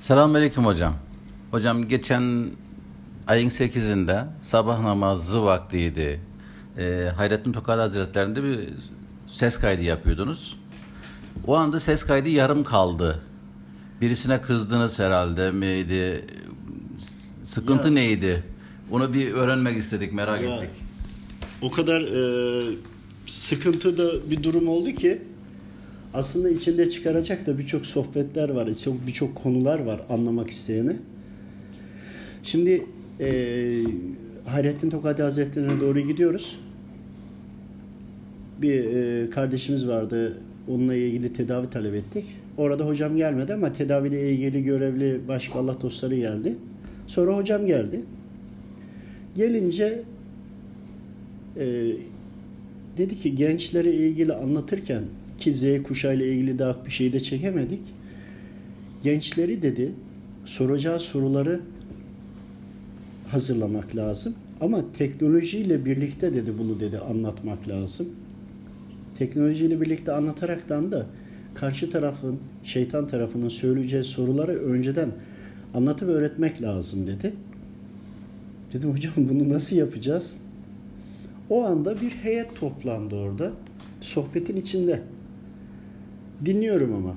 Selamünaleyküm 0.00 0.64
hocam. 0.64 0.94
Hocam 1.50 1.88
geçen 1.88 2.46
ayın 3.26 3.48
8'inde 3.48 4.24
sabah 4.40 4.80
namazı 4.80 5.42
vaktiydi. 5.44 6.20
Ee, 6.78 7.08
Hayrettin 7.16 7.52
Tokal 7.52 7.78
Hazretleri'nde 7.78 8.44
bir 8.44 8.58
ses 9.26 9.58
kaydı 9.58 9.82
yapıyordunuz. 9.82 10.56
O 11.46 11.56
anda 11.56 11.80
ses 11.80 12.04
kaydı 12.04 12.28
yarım 12.28 12.64
kaldı. 12.64 13.20
Birisine 14.00 14.40
kızdınız 14.40 14.98
herhalde 14.98 15.50
miydi? 15.50 16.24
Sıkıntı 17.44 17.88
Ya. 17.88 17.94
neydi? 17.94 18.42
Onu 18.90 19.14
bir 19.14 19.32
öğrenmek 19.32 19.78
istedik, 19.78 20.12
merak 20.12 20.42
Ya, 20.42 20.56
ettik. 20.56 20.70
O 21.62 21.70
kadar 21.70 22.00
e, 22.00 22.76
sıkıntılı 23.26 24.30
bir 24.30 24.42
durum 24.42 24.68
oldu 24.68 24.90
ki 24.92 25.22
aslında 26.14 26.50
içinde 26.50 26.90
çıkaracak 26.90 27.46
da 27.46 27.58
birçok 27.58 27.86
sohbetler 27.86 28.48
var, 28.48 28.68
çok 28.84 29.06
birçok 29.06 29.34
konular 29.34 29.78
var 29.78 30.00
anlamak 30.08 30.50
isteyene. 30.50 30.96
Şimdi 32.42 32.86
e, 33.20 33.30
Hayrettin 34.46 34.90
Tokadi 34.90 35.22
Hazretleri'ne 35.22 35.80
doğru 35.80 36.00
gidiyoruz. 36.00 36.60
Bir 38.62 38.84
e, 38.84 39.30
kardeşimiz 39.30 39.88
vardı, 39.88 40.38
onunla 40.68 40.94
ilgili 40.94 41.32
tedavi 41.32 41.70
talep 41.70 41.94
ettik. 41.94 42.24
Orada 42.56 42.86
hocam 42.86 43.16
gelmedi 43.16 43.54
ama 43.54 43.72
tedaviyle 43.72 44.32
ilgili 44.32 44.64
görevli 44.64 45.20
başka 45.28 45.58
Allah 45.58 45.80
dostları 45.80 46.16
geldi. 46.16 46.54
Sonra 47.06 47.36
hocam 47.36 47.66
geldi. 47.66 48.00
Gelince 49.36 50.02
e, 51.56 51.92
dedi 52.98 53.18
ki 53.18 53.36
gençlere 53.36 53.92
ilgili 53.92 54.32
anlatırken 54.32 55.02
ki 55.40 55.54
Z 55.54 55.82
kuşağıyla 55.82 56.26
ilgili 56.26 56.58
daha 56.58 56.84
bir 56.86 56.90
şey 56.90 57.12
de 57.12 57.20
çekemedik. 57.20 57.80
Gençleri 59.02 59.62
dedi 59.62 59.92
soracağı 60.44 61.00
soruları 61.00 61.60
hazırlamak 63.28 63.96
lazım. 63.96 64.34
Ama 64.60 64.92
teknolojiyle 64.92 65.84
birlikte 65.84 66.34
dedi 66.34 66.58
bunu 66.58 66.80
dedi 66.80 66.98
anlatmak 66.98 67.68
lazım. 67.68 68.08
Teknolojiyle 69.18 69.80
birlikte 69.80 70.12
anlataraktan 70.12 70.92
da 70.92 71.06
karşı 71.54 71.90
tarafın, 71.90 72.38
şeytan 72.64 73.08
tarafının 73.08 73.48
söyleyeceği 73.48 74.04
soruları 74.04 74.52
önceden 74.52 75.10
anlatıp 75.74 76.08
öğretmek 76.08 76.62
lazım 76.62 77.06
dedi. 77.06 77.32
Dedim 78.72 78.92
hocam 78.92 79.12
bunu 79.16 79.48
nasıl 79.48 79.76
yapacağız? 79.76 80.36
O 81.50 81.64
anda 81.64 82.00
bir 82.00 82.10
heyet 82.10 82.56
toplandı 82.56 83.16
orada. 83.16 83.52
Sohbetin 84.00 84.56
içinde. 84.56 85.02
Dinliyorum 86.44 86.94
ama. 86.94 87.14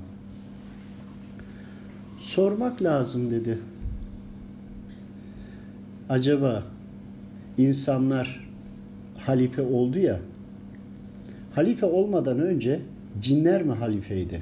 Sormak 2.20 2.84
lazım 2.84 3.32
dedi. 3.32 3.60
Acaba 6.10 6.64
insanlar 7.58 8.48
halife 9.18 9.62
oldu 9.62 10.00
ya. 10.00 10.20
Halife 11.56 11.86
olmadan 11.86 12.40
önce 12.40 12.80
cinler 13.22 13.64
mi 13.64 13.72
halifeydi? 13.72 14.42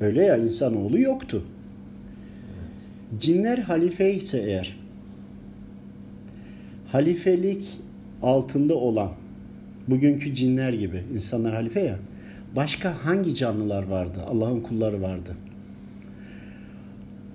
Öyle 0.00 0.22
ya 0.24 0.36
insanoğlu 0.36 1.00
yoktu. 1.00 1.44
Cinler 3.20 3.58
halife 3.58 4.14
ise 4.14 4.38
eğer 4.38 4.76
halifelik 6.92 7.80
altında 8.22 8.74
olan 8.74 9.10
bugünkü 9.88 10.34
cinler 10.34 10.72
gibi 10.72 11.02
insanlar 11.14 11.54
halife 11.54 11.80
ya 11.80 11.98
başka 12.56 13.04
hangi 13.04 13.34
canlılar 13.34 13.82
vardı? 13.82 14.18
Allah'ın 14.28 14.60
kulları 14.60 15.02
vardı. 15.02 15.36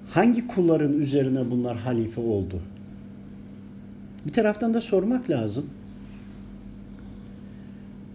Hangi 0.09 0.47
kulların 0.47 0.93
üzerine 0.99 1.51
bunlar 1.51 1.77
halife 1.77 2.21
oldu? 2.21 2.61
Bir 4.25 4.31
taraftan 4.31 4.73
da 4.73 4.81
sormak 4.81 5.29
lazım. 5.29 5.65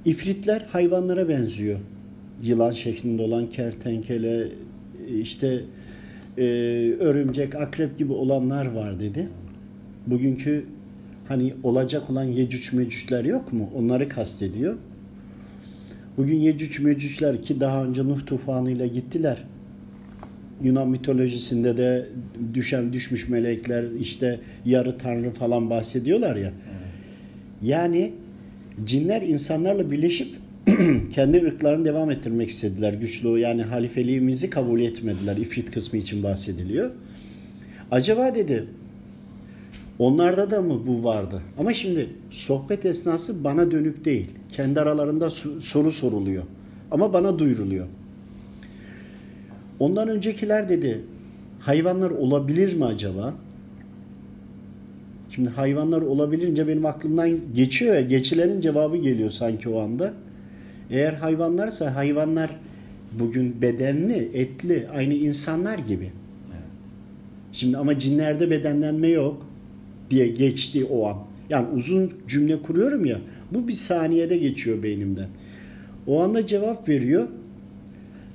İfritler 0.04 0.66
hayvanlara 0.72 1.28
benziyor. 1.28 1.78
Yılan 2.42 2.70
şeklinde 2.70 3.22
olan 3.22 3.50
kertenkele, 3.50 4.48
işte 5.20 5.60
e, 6.38 6.42
örümcek, 7.00 7.54
akrep 7.54 7.98
gibi 7.98 8.12
olanlar 8.12 8.66
var 8.66 9.00
dedi. 9.00 9.28
Bugünkü 10.06 10.66
hani 11.28 11.54
olacak 11.62 12.10
olan 12.10 12.24
Yecüc 12.24 12.76
Mecücler 12.76 13.24
yok 13.24 13.52
mu? 13.52 13.70
Onları 13.74 14.08
kastediyor. 14.08 14.76
Bugün 16.16 16.36
Yecüc 16.36 16.82
Mecücler 16.82 17.42
ki 17.42 17.60
daha 17.60 17.84
önce 17.84 18.04
Nuh 18.04 18.26
tufanıyla 18.26 18.86
gittiler. 18.86 19.44
Yunan 20.62 20.88
mitolojisinde 20.88 21.76
de 21.76 22.08
düşen 22.54 22.92
düşmüş 22.92 23.28
melekler 23.28 23.84
işte 24.00 24.40
yarı 24.64 24.98
tanrı 24.98 25.30
falan 25.30 25.70
bahsediyorlar 25.70 26.36
ya. 26.36 26.52
Yani 27.62 28.12
cinler 28.84 29.22
insanlarla 29.22 29.90
birleşip 29.90 30.28
kendi 31.14 31.46
ırklarını 31.46 31.84
devam 31.84 32.10
ettirmek 32.10 32.50
istediler 32.50 32.92
güçlü 32.92 33.38
yani 33.38 33.62
halifeliğimizi 33.62 34.50
kabul 34.50 34.80
etmediler 34.80 35.36
ifrit 35.36 35.70
kısmı 35.70 35.98
için 35.98 36.22
bahsediliyor. 36.22 36.90
Acaba 37.90 38.34
dedi 38.34 38.66
Onlarda 39.98 40.50
da 40.50 40.62
mı 40.62 40.86
bu 40.86 41.04
vardı? 41.04 41.42
Ama 41.58 41.74
şimdi 41.74 42.08
sohbet 42.30 42.86
esnası 42.86 43.44
bana 43.44 43.70
dönük 43.70 44.04
değil. 44.04 44.30
Kendi 44.52 44.80
aralarında 44.80 45.30
soru 45.60 45.92
soruluyor. 45.92 46.42
Ama 46.90 47.12
bana 47.12 47.38
duyuruluyor. 47.38 47.86
Ondan 49.80 50.08
öncekiler 50.08 50.68
dedi 50.68 51.00
hayvanlar 51.60 52.10
olabilir 52.10 52.76
mi 52.76 52.84
acaba? 52.84 53.34
Şimdi 55.30 55.48
hayvanlar 55.48 56.02
olabilirince 56.02 56.68
benim 56.68 56.86
aklımdan 56.86 57.38
geçiyor 57.54 57.94
ya 57.94 58.00
geçilerin 58.00 58.60
cevabı 58.60 58.96
geliyor 58.96 59.30
sanki 59.30 59.68
o 59.68 59.80
anda. 59.80 60.12
Eğer 60.90 61.12
hayvanlarsa 61.12 61.94
hayvanlar 61.94 62.56
bugün 63.18 63.62
bedenli, 63.62 64.30
etli, 64.34 64.88
aynı 64.94 65.14
insanlar 65.14 65.78
gibi. 65.78 66.10
Şimdi 67.52 67.76
ama 67.76 67.98
cinlerde 67.98 68.50
bedenlenme 68.50 69.08
yok 69.08 69.46
diye 70.10 70.26
geçti 70.26 70.84
o 70.84 71.08
an. 71.08 71.16
Yani 71.50 71.68
uzun 71.76 72.12
cümle 72.28 72.62
kuruyorum 72.62 73.04
ya 73.04 73.20
bu 73.50 73.68
bir 73.68 73.72
saniyede 73.72 74.36
geçiyor 74.36 74.82
beynimden. 74.82 75.28
O 76.06 76.22
anda 76.22 76.46
cevap 76.46 76.88
veriyor. 76.88 77.28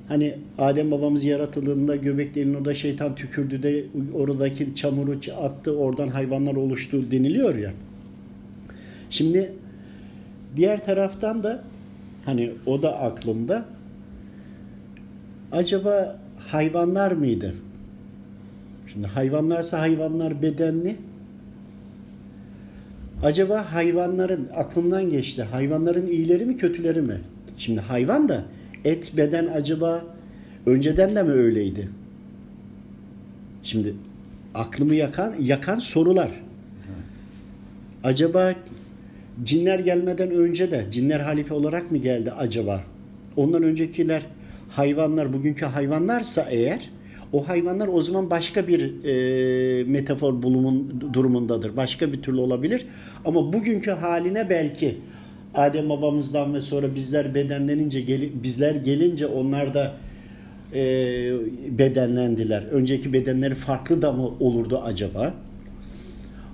Hani 0.07 0.35
Adem 0.57 0.91
babamız 0.91 1.24
yaratıldığında 1.24 1.96
göbeklerin 1.96 2.53
orada 2.53 2.74
şeytan 2.74 3.16
tükürdü 3.16 3.63
de 3.63 3.85
oradaki 4.13 4.75
çamuru 4.75 5.19
attı 5.41 5.78
oradan 5.78 6.07
hayvanlar 6.07 6.56
oluştu 6.56 7.12
deniliyor 7.12 7.56
ya. 7.56 7.74
Şimdi 9.09 9.51
diğer 10.56 10.86
taraftan 10.86 11.44
da 11.44 11.63
hani 12.25 12.51
o 12.66 12.81
da 12.81 13.00
aklımda 13.00 13.66
acaba 15.51 16.19
hayvanlar 16.40 17.12
mıydı? 17.12 17.53
Şimdi 18.94 19.07
hayvanlarsa 19.07 19.80
hayvanlar 19.80 20.41
bedenli 20.41 20.96
Acaba 23.24 23.74
hayvanların 23.74 24.50
aklımdan 24.56 25.09
geçti. 25.09 25.44
Hayvanların 25.44 26.07
iyileri 26.07 26.46
mi 26.46 26.57
kötüleri 26.57 27.02
mi? 27.02 27.22
Şimdi 27.57 27.81
hayvan 27.81 28.30
da 28.30 28.44
et 28.85 29.18
beden 29.18 29.47
acaba 29.47 30.06
önceden 30.66 31.16
de 31.16 31.24
mi 31.24 31.31
öyleydi? 31.31 31.90
Şimdi 33.63 33.94
aklımı 34.56 34.96
yakan 34.96 35.35
yakan 35.41 35.80
sorular. 35.80 36.31
Acaba 38.03 38.53
cinler 39.44 39.80
gelmeden 39.80 40.31
önce 40.31 40.72
de 40.72 40.86
cinler 40.91 41.19
halife 41.19 41.53
olarak 41.53 41.91
mı 41.91 41.97
geldi 41.97 42.31
acaba? 42.31 42.84
Ondan 43.36 43.63
öncekiler 43.63 44.25
hayvanlar 44.69 45.34
bugünkü 45.34 45.66
hayvanlarsa 45.66 46.47
eğer 46.50 46.90
o 47.34 47.47
hayvanlar 47.47 47.88
o 47.88 48.01
zaman 48.01 48.30
başka 48.30 48.68
bir 48.68 49.04
e, 49.04 49.83
metafor 49.83 50.44
bulumun 50.44 51.04
durumundadır. 51.13 51.77
Başka 51.77 52.13
bir 52.13 52.21
türlü 52.21 52.39
olabilir. 52.39 52.86
Ama 53.25 53.54
bugünkü 53.54 53.92
haline 53.92 54.50
belki 54.50 54.98
Adem 55.56 55.89
babamızdan 55.89 56.54
ve 56.54 56.62
sonra 56.62 56.95
bizler 56.95 57.36
bedenlenince 57.36 58.01
gel, 58.01 58.21
bizler 58.44 58.75
gelince 58.75 59.27
onlar 59.27 59.74
da 59.74 59.95
e, 60.74 60.81
bedenlendiler. 61.77 62.63
Önceki 62.63 63.13
bedenleri 63.13 63.56
farklı 63.56 64.01
da 64.01 64.12
mı 64.12 64.30
olurdu 64.39 64.81
acaba? 64.83 65.33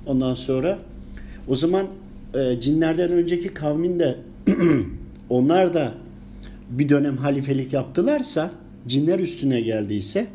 Ondan 0.06 0.34
sonra 0.34 0.80
o 1.48 1.56
zaman 1.56 1.88
e, 2.34 2.62
cinlerden 2.62 3.12
önceki 3.12 3.54
kavmin 3.54 4.00
de 4.00 4.16
onlar 5.30 5.74
da 5.74 5.94
bir 6.70 6.90
dönem 6.90 7.18
halifelik 7.18 7.74
yaptılarsa 7.74 8.52
cinler 8.88 9.20
üstüne 9.20 9.62
geldiyse 9.62 10.28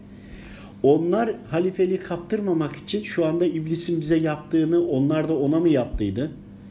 onlar 0.83 1.35
halifeliği 1.51 1.99
kaptırmamak 1.99 2.77
için 2.77 3.03
şu 3.03 3.27
anda 3.27 3.47
iblisin 3.47 4.01
bize 4.01 4.17
yaptığını 4.17 4.89
onlar 4.89 5.29
da 5.29 5.39
ona 5.39 5.61
mı 5.61 5.69
yaptıydı? 5.69 6.31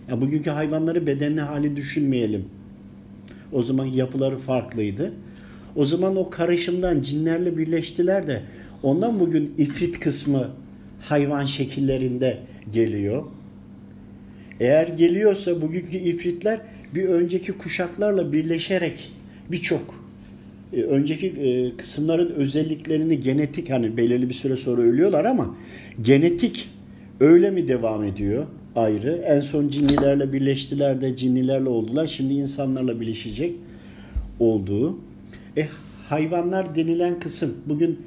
Ya 0.09 0.21
bugünkü 0.21 0.49
hayvanları 0.49 1.07
bedenli 1.07 1.41
hali 1.41 1.75
düşünmeyelim. 1.75 2.45
O 3.51 3.63
zaman 3.63 3.85
yapıları 3.85 4.37
farklıydı. 4.37 5.13
O 5.75 5.85
zaman 5.85 6.15
o 6.15 6.29
karışımdan 6.29 7.01
cinlerle 7.01 7.57
birleştiler 7.57 8.27
de 8.27 8.43
ondan 8.83 9.19
bugün 9.19 9.53
ifrit 9.57 9.99
kısmı 9.99 10.49
hayvan 11.01 11.45
şekillerinde 11.45 12.39
geliyor. 12.73 13.23
Eğer 14.59 14.87
geliyorsa 14.87 15.61
bugünkü 15.61 15.97
ifritler 15.97 16.61
bir 16.95 17.05
önceki 17.05 17.51
kuşaklarla 17.51 18.33
birleşerek 18.33 19.11
birçok 19.51 19.98
e, 20.73 20.81
önceki 20.81 21.27
e, 21.27 21.77
kısımların 21.77 22.33
özelliklerini 22.33 23.19
genetik 23.19 23.69
hani 23.69 23.97
belirli 23.97 24.29
bir 24.29 24.33
süre 24.33 24.55
sonra 24.55 24.81
ölüyorlar 24.81 25.25
ama 25.25 25.55
genetik 26.01 26.69
öyle 27.19 27.51
mi 27.51 27.67
devam 27.67 28.03
ediyor 28.03 28.47
ayrı. 28.75 29.23
En 29.27 29.39
son 29.39 29.67
cinnilerle 29.67 30.33
birleştiler 30.33 31.01
de 31.01 31.15
cinnilerle 31.15 31.69
oldular. 31.69 32.07
Şimdi 32.07 32.33
insanlarla 32.33 33.01
birleşecek 33.01 33.55
olduğu. 34.39 34.97
E, 35.57 35.67
hayvanlar 36.09 36.75
denilen 36.75 37.19
kısım 37.19 37.57
bugün 37.65 37.99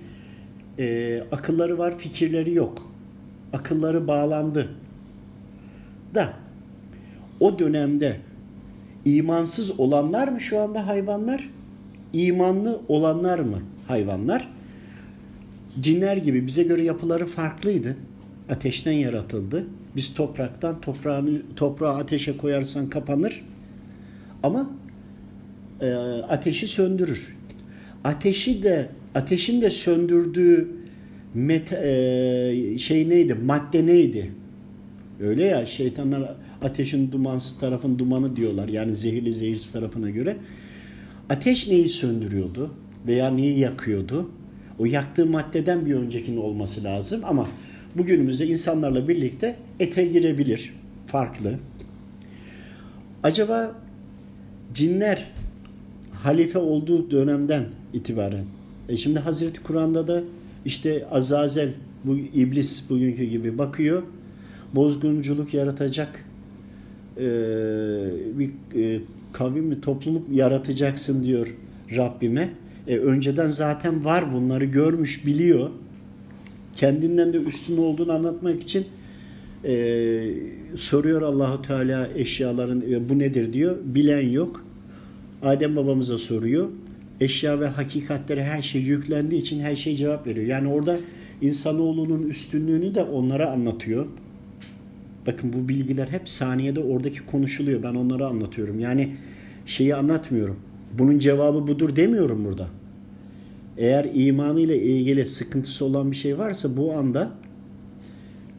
e, 0.78 1.18
akılları 1.32 1.78
var 1.78 1.98
fikirleri 1.98 2.54
yok. 2.54 2.92
Akılları 3.52 4.06
bağlandı. 4.06 4.68
Da 6.14 6.32
o 7.40 7.58
dönemde 7.58 8.16
imansız 9.04 9.80
olanlar 9.80 10.28
mı 10.28 10.40
şu 10.40 10.60
anda 10.60 10.86
hayvanlar? 10.86 11.50
İmanlı 12.12 12.80
olanlar 12.88 13.38
mı 13.38 13.58
hayvanlar? 13.88 14.48
Cinler 15.80 16.16
gibi 16.16 16.46
bize 16.46 16.62
göre 16.62 16.84
yapıları 16.84 17.26
farklıydı. 17.26 17.96
Ateşten 18.50 18.92
yaratıldı. 18.92 19.66
Biz 19.96 20.14
topraktan 20.14 20.80
toprağını 20.80 21.42
toprağı 21.56 21.96
ateşe 21.96 22.36
koyarsan 22.36 22.88
kapanır. 22.88 23.44
Ama 24.42 24.70
e, 25.80 25.92
ateşi 26.28 26.66
söndürür. 26.66 27.36
Ateşi 28.04 28.62
de 28.62 28.88
ateşin 29.14 29.62
de 29.62 29.70
söndürdüğü 29.70 30.68
met, 31.34 31.72
e, 31.72 32.78
şey 32.78 33.08
neydi? 33.08 33.34
Madde 33.34 33.86
neydi? 33.86 34.32
Öyle 35.20 35.44
ya 35.44 35.66
şeytanlar 35.66 36.36
ateşin 36.62 37.12
dumansız 37.12 37.58
tarafın 37.58 37.98
dumanı 37.98 38.36
diyorlar. 38.36 38.68
Yani 38.68 38.94
zehirli 38.94 39.34
zehirsiz 39.34 39.72
tarafına 39.72 40.10
göre. 40.10 40.36
Ateş 41.32 41.68
neyi 41.68 41.88
söndürüyordu 41.88 42.70
veya 43.06 43.30
neyi 43.30 43.58
yakıyordu? 43.58 44.30
O 44.78 44.84
yaktığı 44.84 45.26
maddeden 45.26 45.86
bir 45.86 45.94
öncekinin 45.94 46.36
olması 46.36 46.84
lazım 46.84 47.20
ama 47.24 47.48
bugünümüzde 47.94 48.46
insanlarla 48.46 49.08
birlikte 49.08 49.56
ete 49.80 50.06
girebilir. 50.06 50.74
Farklı. 51.06 51.58
Acaba 53.22 53.74
cinler 54.74 55.32
halife 56.10 56.58
olduğu 56.58 57.10
dönemden 57.10 57.64
itibaren 57.92 58.44
e 58.88 58.96
şimdi 58.96 59.18
Hazreti 59.18 59.62
Kur'an'da 59.62 60.08
da 60.08 60.22
işte 60.64 61.06
Azazel 61.10 61.72
bu 62.04 62.16
iblis 62.16 62.90
bugünkü 62.90 63.24
gibi 63.24 63.58
bakıyor. 63.58 64.02
Bozgunculuk 64.74 65.54
yaratacak 65.54 66.24
e, 67.16 67.24
bir 68.38 68.50
e, 68.74 69.00
kavim 69.32 69.64
mi 69.64 69.80
topluluk 69.80 70.28
yaratacaksın 70.32 71.24
diyor 71.24 71.54
Rabbime. 71.96 72.50
E, 72.86 72.98
önceden 72.98 73.48
zaten 73.48 74.04
var 74.04 74.32
bunları 74.34 74.64
görmüş 74.64 75.26
biliyor. 75.26 75.70
Kendinden 76.76 77.32
de 77.32 77.38
üstün 77.38 77.76
olduğunu 77.76 78.12
anlatmak 78.12 78.62
için 78.62 78.86
e, 79.64 79.74
soruyor 80.74 81.22
Allahu 81.22 81.62
Teala 81.62 82.08
eşyaların 82.14 82.82
e, 82.90 83.08
bu 83.08 83.18
nedir 83.18 83.52
diyor. 83.52 83.76
Bilen 83.84 84.28
yok. 84.28 84.64
Adem 85.42 85.76
babamıza 85.76 86.18
soruyor. 86.18 86.68
Eşya 87.20 87.60
ve 87.60 87.66
hakikatleri 87.66 88.42
her 88.42 88.62
şey 88.62 88.82
yüklendiği 88.82 89.40
için 89.40 89.60
her 89.60 89.76
şey 89.76 89.96
cevap 89.96 90.26
veriyor. 90.26 90.46
Yani 90.46 90.68
orada 90.68 90.98
insanoğlunun 91.40 92.22
üstünlüğünü 92.22 92.94
de 92.94 93.02
onlara 93.02 93.50
anlatıyor. 93.50 94.06
Bakın 95.26 95.52
bu 95.52 95.68
bilgiler 95.68 96.08
hep 96.08 96.28
saniyede 96.28 96.80
oradaki 96.80 97.26
konuşuluyor. 97.26 97.82
Ben 97.82 97.94
onları 97.94 98.26
anlatıyorum. 98.26 98.80
Yani 98.80 99.14
şeyi 99.66 99.94
anlatmıyorum. 99.94 100.56
Bunun 100.98 101.18
cevabı 101.18 101.68
budur 101.68 101.96
demiyorum 101.96 102.44
burada. 102.44 102.68
Eğer 103.76 104.10
imanıyla 104.14 104.74
ilgili 104.74 105.26
sıkıntısı 105.26 105.84
olan 105.84 106.10
bir 106.10 106.16
şey 106.16 106.38
varsa 106.38 106.76
bu 106.76 106.92
anda 106.92 107.30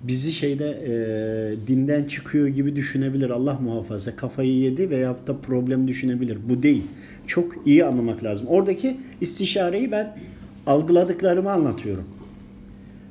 bizi 0.03 0.31
şeyde 0.31 0.69
e, 0.69 1.67
dinden 1.67 2.03
çıkıyor 2.03 2.47
gibi 2.47 2.75
düşünebilir 2.75 3.29
Allah 3.29 3.59
muhafaza. 3.61 4.15
Kafayı 4.15 4.53
yedi 4.53 4.89
veyahut 4.89 5.27
da 5.27 5.37
problem 5.37 5.87
düşünebilir. 5.87 6.37
Bu 6.49 6.63
değil. 6.63 6.83
Çok 7.27 7.53
iyi 7.65 7.85
anlamak 7.85 8.23
lazım. 8.23 8.47
Oradaki 8.47 8.97
istişareyi 9.21 9.91
ben 9.91 10.17
algıladıklarımı 10.67 11.51
anlatıyorum. 11.51 12.05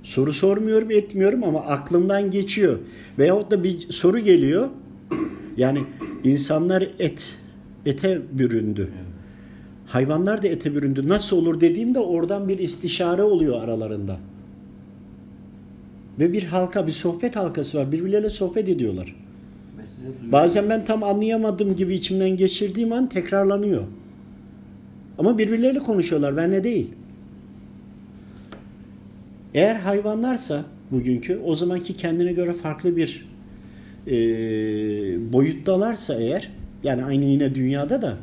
Soru 0.03 0.33
sormuyorum, 0.33 0.91
etmiyorum 0.91 1.45
ama 1.45 1.61
aklımdan 1.61 2.31
geçiyor. 2.31 2.79
Veyahut 3.19 3.51
da 3.51 3.65
bir 3.65 3.93
soru 3.93 4.19
geliyor. 4.19 4.69
Yani 5.57 5.79
insanlar 6.25 6.89
et, 6.99 7.39
ete 7.87 8.23
büründü. 8.33 8.89
Hayvanlar 9.87 10.43
da 10.43 10.49
ete 10.49 10.75
büründü. 10.75 11.09
Nasıl 11.09 11.37
olur 11.37 11.61
dediğimde 11.61 11.99
oradan 11.99 12.49
bir 12.49 12.59
istişare 12.59 13.23
oluyor 13.23 13.63
aralarında. 13.63 14.19
Ve 16.19 16.33
bir 16.33 16.43
halka, 16.43 16.87
bir 16.87 16.93
sohbet 16.93 17.37
halkası 17.37 17.79
var. 17.79 17.93
Birbirleriyle 17.93 18.31
sohbet 18.31 18.69
ediyorlar. 18.69 19.17
Bazen 20.33 20.71
ben 20.71 20.85
tam 20.85 21.03
anlayamadım 21.03 21.77
gibi 21.77 21.95
içimden 21.95 22.37
geçirdiğim 22.37 22.93
an 22.93 23.09
tekrarlanıyor. 23.09 23.83
Ama 25.19 25.39
birbirleriyle 25.39 25.79
konuşuyorlar, 25.79 26.37
benle 26.37 26.65
değil. 26.65 26.91
Eğer 29.55 29.75
hayvanlarsa 29.75 30.65
bugünkü 30.91 31.41
o 31.45 31.55
zamanki 31.55 31.97
kendine 31.97 32.33
göre 32.33 32.53
farklı 32.53 32.97
bir 32.97 33.27
e, 34.07 34.13
boyuttalarsa 35.33 36.15
eğer 36.15 36.51
yani 36.83 37.05
aynı 37.05 37.25
yine 37.25 37.55
dünyada 37.55 38.03
da 38.03 38.17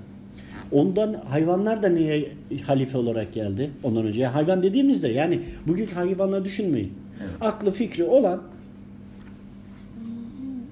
ondan 0.71 1.13
hayvanlar 1.13 1.83
da 1.83 1.89
neye 1.89 2.31
halife 2.65 2.97
olarak 2.97 3.33
geldi 3.33 3.69
ondan 3.83 4.05
önce? 4.05 4.19
Yani 4.19 4.33
hayvan 4.33 4.63
dediğimizde 4.63 5.07
yani 5.07 5.41
bugünkü 5.67 5.93
hayvanları 5.93 6.45
düşünmeyin. 6.45 6.93
Evet. 7.21 7.31
Aklı 7.41 7.71
fikri 7.71 8.03
olan 8.03 8.41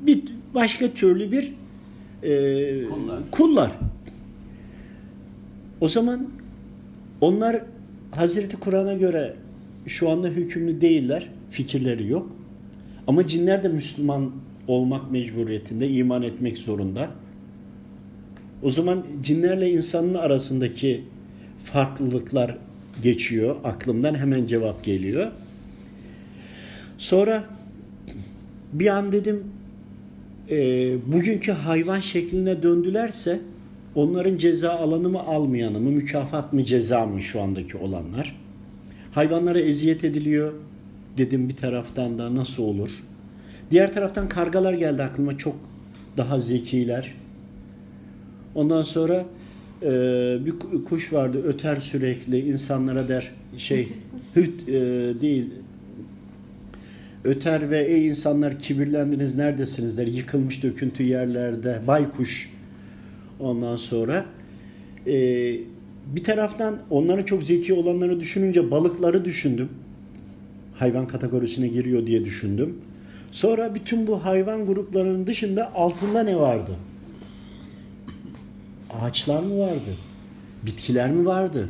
bir 0.02 0.24
başka 0.56 0.94
türlü 0.94 1.32
bir 1.32 1.54
e, 2.24 2.86
kullar. 2.90 3.20
kullar. 3.32 3.72
O 5.82 5.88
zaman 5.88 6.28
onlar 7.22 7.62
Hazreti 8.12 8.58
Kur'an'a 8.58 8.94
göre 8.94 9.36
şu 9.88 10.10
anda 10.10 10.28
hükümlü 10.28 10.82
değiller. 10.82 11.30
Fikirleri 11.50 12.08
yok. 12.08 12.36
Ama 13.08 13.28
cinler 13.28 13.64
de 13.64 13.68
Müslüman 13.68 14.32
olmak 14.68 15.12
mecburiyetinde, 15.12 15.90
iman 15.90 16.24
etmek 16.24 16.58
zorunda. 16.58 17.12
O 18.64 18.70
zaman 18.70 19.06
cinlerle 19.22 19.72
insanın 19.72 20.14
arasındaki 20.14 21.04
farklılıklar 21.64 22.58
geçiyor. 23.04 23.56
Aklımdan 23.64 24.16
hemen 24.16 24.46
cevap 24.46 24.84
geliyor. 24.84 25.32
Sonra 26.98 27.44
bir 28.74 28.88
an 28.88 29.12
dedim 29.12 29.44
e, 30.52 30.58
bugünkü 31.12 31.52
hayvan 31.52 32.00
şekline 32.00 32.64
döndülerse 32.64 33.40
onların 33.96 34.38
ceza 34.38 34.72
alanı 34.72 35.10
mı 35.10 35.20
almayanı 35.20 35.80
mı 35.80 35.92
mükafat 35.92 36.54
mı 36.54 36.64
ceza 36.64 37.06
mı 37.06 37.22
şu 37.22 37.42
andaki 37.42 37.78
olanlar? 37.78 38.47
Hayvanlara 39.12 39.60
eziyet 39.60 40.04
ediliyor 40.04 40.54
dedim 41.18 41.50
bir 41.50 41.56
taraftan 41.56 42.20
da 42.20 42.36
nasıl 42.36 42.64
olur? 42.64 42.90
Diğer 43.72 43.94
taraftan 43.94 44.30
kargalar 44.30 44.74
geldi 44.74 45.04
aklıma 45.04 45.38
çok 45.38 45.56
daha 46.18 46.40
zekiler. 46.40 47.16
Ondan 48.56 48.82
sonra 48.82 49.26
e, 49.84 49.90
bir 50.46 50.84
kuş 50.86 51.14
vardı 51.14 51.44
öter 51.44 51.76
sürekli 51.76 52.40
insanlara 52.40 53.08
der 53.08 53.32
şey 53.58 53.94
hüt 54.36 54.70
e, 54.70 54.74
değil 55.22 55.50
öter 57.24 57.70
ve 57.70 57.82
ey 57.82 58.08
insanlar 58.08 58.60
kibirlendiniz 58.60 59.36
neredesiniz 59.36 59.98
der 59.98 60.08
yıkılmış 60.08 60.64
döküntü 60.64 61.04
yerlerde 61.04 61.82
baykuş 61.88 62.50
ondan 63.40 63.76
sonra 63.76 64.26
e, 65.08 65.14
bir 66.16 66.24
taraftan 66.24 66.78
onların 66.90 67.24
çok 67.24 67.44
zeki 67.44 67.74
olanları 67.74 68.20
düşününce 68.20 68.72
balıkları 68.72 69.26
düşündüm. 69.26 69.70
Hayvan 70.76 71.08
kategorisine 71.08 71.68
giriyor 71.68 72.08
diye 72.08 72.26
düşündüm. 72.26 72.78
Sonra 73.32 73.76
bütün 73.76 74.08
bu 74.08 74.26
hayvan 74.26 74.66
gruplarının 74.66 75.28
dışında 75.28 75.76
altında 75.76 76.24
ne 76.24 76.40
vardı? 76.40 76.76
Ağaçlar 78.90 79.44
mı 79.44 79.60
vardı? 79.60 79.98
Bitkiler 80.66 81.12
mi 81.12 81.26
vardı? 81.26 81.70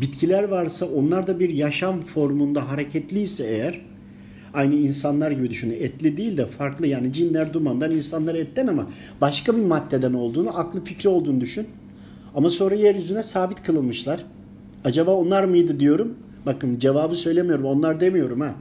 Bitkiler 0.00 0.42
varsa 0.42 0.86
onlar 0.86 1.26
da 1.26 1.40
bir 1.40 1.50
yaşam 1.50 2.00
formunda 2.00 2.70
hareketliyse 2.70 3.46
eğer 3.46 3.80
aynı 4.54 4.74
insanlar 4.74 5.30
gibi 5.30 5.50
düşünün. 5.50 5.74
Etli 5.80 6.16
değil 6.16 6.36
de 6.36 6.46
farklı 6.46 6.86
yani 6.86 7.12
cinler 7.12 7.52
dumandan 7.52 7.90
insanlar 7.92 8.34
etten 8.34 8.66
ama 8.66 8.86
başka 9.20 9.56
bir 9.56 9.62
maddeden 9.62 10.12
olduğunu, 10.12 10.58
aklı 10.58 10.84
fikri 10.84 11.08
olduğunu 11.08 11.40
düşün. 11.40 11.66
Ama 12.36 12.50
sonra 12.50 12.74
yeryüzüne 12.74 13.22
sabit 13.22 13.62
kılınmışlar. 13.62 14.24
Acaba 14.84 15.10
onlar 15.10 15.44
mıydı 15.44 15.80
diyorum. 15.80 16.14
Bakın 16.46 16.78
cevabı 16.78 17.14
söylemiyorum. 17.14 17.64
Onlar 17.64 18.00
demiyorum 18.00 18.40
ha. 18.40 18.54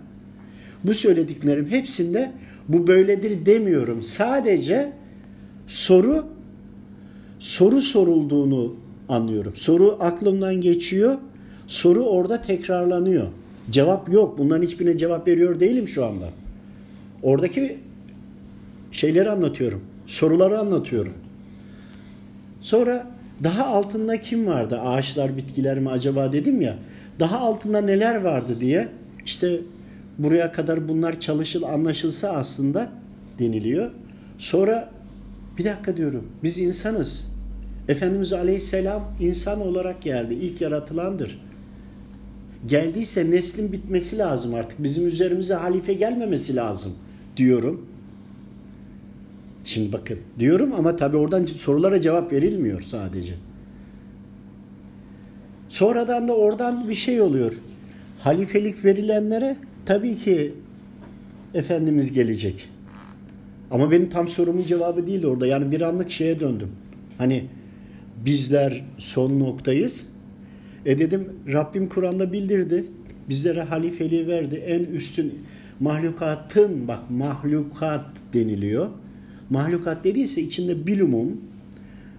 Bu 0.84 0.94
söylediklerim 0.94 1.67
hepsinde 1.70 2.32
bu 2.67 2.88
böyledir 2.88 3.46
demiyorum. 3.46 4.03
Sadece 4.03 4.94
soru 5.67 6.25
soru 7.39 7.82
sorulduğunu 7.82 8.75
anlıyorum. 9.10 9.53
Soru 9.55 9.98
aklımdan 10.00 10.62
geçiyor. 10.62 11.17
Soru 11.67 12.03
orada 12.03 12.41
tekrarlanıyor. 12.41 13.27
Cevap 13.72 14.13
yok. 14.13 14.38
Bunların 14.38 14.63
hiçbirine 14.63 14.98
cevap 14.98 15.27
veriyor 15.27 15.60
değilim 15.60 15.88
şu 15.88 16.05
anda. 16.05 16.29
Oradaki 17.24 17.77
şeyleri 18.91 19.29
anlatıyorum. 19.29 19.82
Soruları 20.08 20.60
anlatıyorum. 20.60 21.13
Sonra 22.62 23.14
daha 23.43 23.65
altında 23.65 24.21
kim 24.21 24.47
vardı? 24.47 24.79
Ağaçlar, 24.79 25.37
bitkiler 25.37 25.79
mi 25.79 25.89
acaba 25.89 26.33
dedim 26.33 26.61
ya. 26.61 26.75
Daha 27.19 27.39
altında 27.39 27.81
neler 27.81 28.15
vardı 28.15 28.61
diye. 28.61 28.87
İşte 29.25 29.59
buraya 30.17 30.51
kadar 30.51 30.87
bunlar 30.87 31.19
çalışıl 31.19 31.63
anlaşılsa 31.63 32.29
aslında 32.29 32.89
deniliyor. 33.39 33.91
Sonra 34.37 34.89
bir 35.57 35.63
dakika 35.63 35.97
diyorum. 35.97 36.27
Biz 36.43 36.57
insanız. 36.59 37.31
Efendimiz 37.87 38.33
Aleyhisselam 38.33 39.03
insan 39.19 39.61
olarak 39.61 40.01
geldi. 40.01 40.33
İlk 40.33 40.61
yaratılandır. 40.61 41.41
Geldiyse 42.65 43.31
neslin 43.31 43.71
bitmesi 43.71 44.17
lazım 44.17 44.53
artık. 44.53 44.83
Bizim 44.83 45.07
üzerimize 45.07 45.53
halife 45.53 45.93
gelmemesi 45.93 46.55
lazım 46.55 46.93
diyorum. 47.37 47.85
Şimdi 49.65 49.93
bakın 49.93 50.19
diyorum 50.39 50.74
ama 50.74 50.95
tabii 50.95 51.17
oradan 51.17 51.45
sorulara 51.45 52.01
cevap 52.01 52.31
verilmiyor 52.31 52.81
sadece. 52.81 53.34
Sonradan 55.69 56.27
da 56.27 56.36
oradan 56.36 56.89
bir 56.89 56.95
şey 56.95 57.22
oluyor. 57.22 57.53
Halifelik 58.19 58.86
verilenlere 58.86 59.57
tabii 59.86 60.17
ki 60.17 60.53
Efendimiz 61.53 62.12
gelecek. 62.12 62.69
Ama 63.72 63.91
benim 63.91 64.10
tam 64.10 64.27
sorumun 64.27 64.63
cevabı 64.63 65.07
değildi 65.07 65.27
orada. 65.27 65.48
Yani 65.48 65.72
bir 65.72 65.81
anlık 65.81 66.12
şeye 66.12 66.39
döndüm. 66.39 66.72
Hani 67.17 67.45
bizler 68.25 68.84
son 68.98 69.39
noktayız. 69.39 70.10
E 70.86 71.00
dedim 71.00 71.34
Rabbim 71.48 71.89
Kur'an'da 71.89 72.34
bildirdi. 72.34 72.86
Bizlere 73.29 73.62
halifeliği 73.62 74.27
verdi. 74.27 74.55
En 74.55 74.79
üstün 74.79 75.34
mahlukatın 75.79 76.88
bak 76.88 77.10
mahlukat 77.10 78.05
deniliyor. 78.34 78.89
Mahlukat 79.49 80.03
dediyse 80.03 80.41
içinde 80.41 80.87
bilumum 80.87 81.41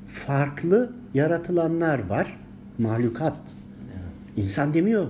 farklı 0.09 0.92
yaratılanlar 1.14 2.09
var. 2.09 2.38
Mahlukat. 2.78 3.37
İnsan 4.37 4.75
demiyor. 4.75 5.06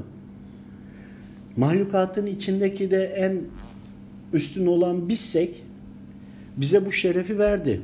Mahlukatın 1.56 2.26
içindeki 2.26 2.90
de 2.90 3.04
en 3.04 3.40
üstün 4.32 4.66
olan 4.66 5.08
bizsek 5.08 5.62
bize 6.56 6.86
bu 6.86 6.92
şerefi 6.92 7.38
verdi. 7.38 7.82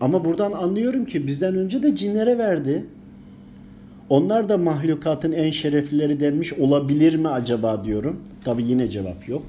Ama 0.00 0.24
buradan 0.24 0.52
anlıyorum 0.52 1.04
ki 1.04 1.26
bizden 1.26 1.56
önce 1.56 1.82
de 1.82 1.94
cinlere 1.94 2.38
verdi. 2.38 2.86
Onlar 4.08 4.48
da 4.48 4.58
mahlukatın 4.58 5.32
en 5.32 5.50
şereflileri 5.50 6.20
denmiş 6.20 6.52
olabilir 6.52 7.14
mi 7.14 7.28
acaba 7.28 7.84
diyorum. 7.84 8.20
Tabi 8.44 8.64
yine 8.64 8.90
cevap 8.90 9.28
yok. 9.28 9.42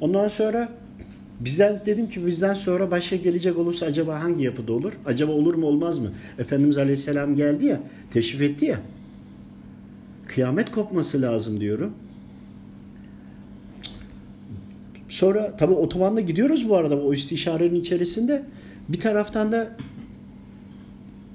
Ondan 0.00 0.28
sonra 0.28 0.68
bizden 1.40 1.80
dedim 1.86 2.08
ki 2.08 2.26
bizden 2.26 2.54
sonra 2.54 2.90
başka 2.90 3.16
gelecek 3.16 3.58
olursa 3.58 3.86
acaba 3.86 4.22
hangi 4.22 4.44
yapıda 4.44 4.72
olur? 4.72 4.92
Acaba 5.06 5.32
olur 5.32 5.54
mu 5.54 5.66
olmaz 5.66 5.98
mı? 5.98 6.12
Efendimiz 6.38 6.78
Aleyhisselam 6.78 7.36
geldi 7.36 7.66
ya, 7.66 7.80
teşrif 8.12 8.40
etti 8.40 8.64
ya. 8.64 8.80
Kıyamet 10.26 10.70
kopması 10.70 11.22
lazım 11.22 11.60
diyorum. 11.60 11.92
Sonra 15.08 15.56
tabi 15.56 15.72
otobanda 15.72 16.20
gidiyoruz 16.20 16.68
bu 16.68 16.76
arada 16.76 17.02
o 17.02 17.14
istişarenin 17.14 17.74
içerisinde. 17.74 18.42
Bir 18.88 19.00
taraftan 19.00 19.52
da 19.52 19.76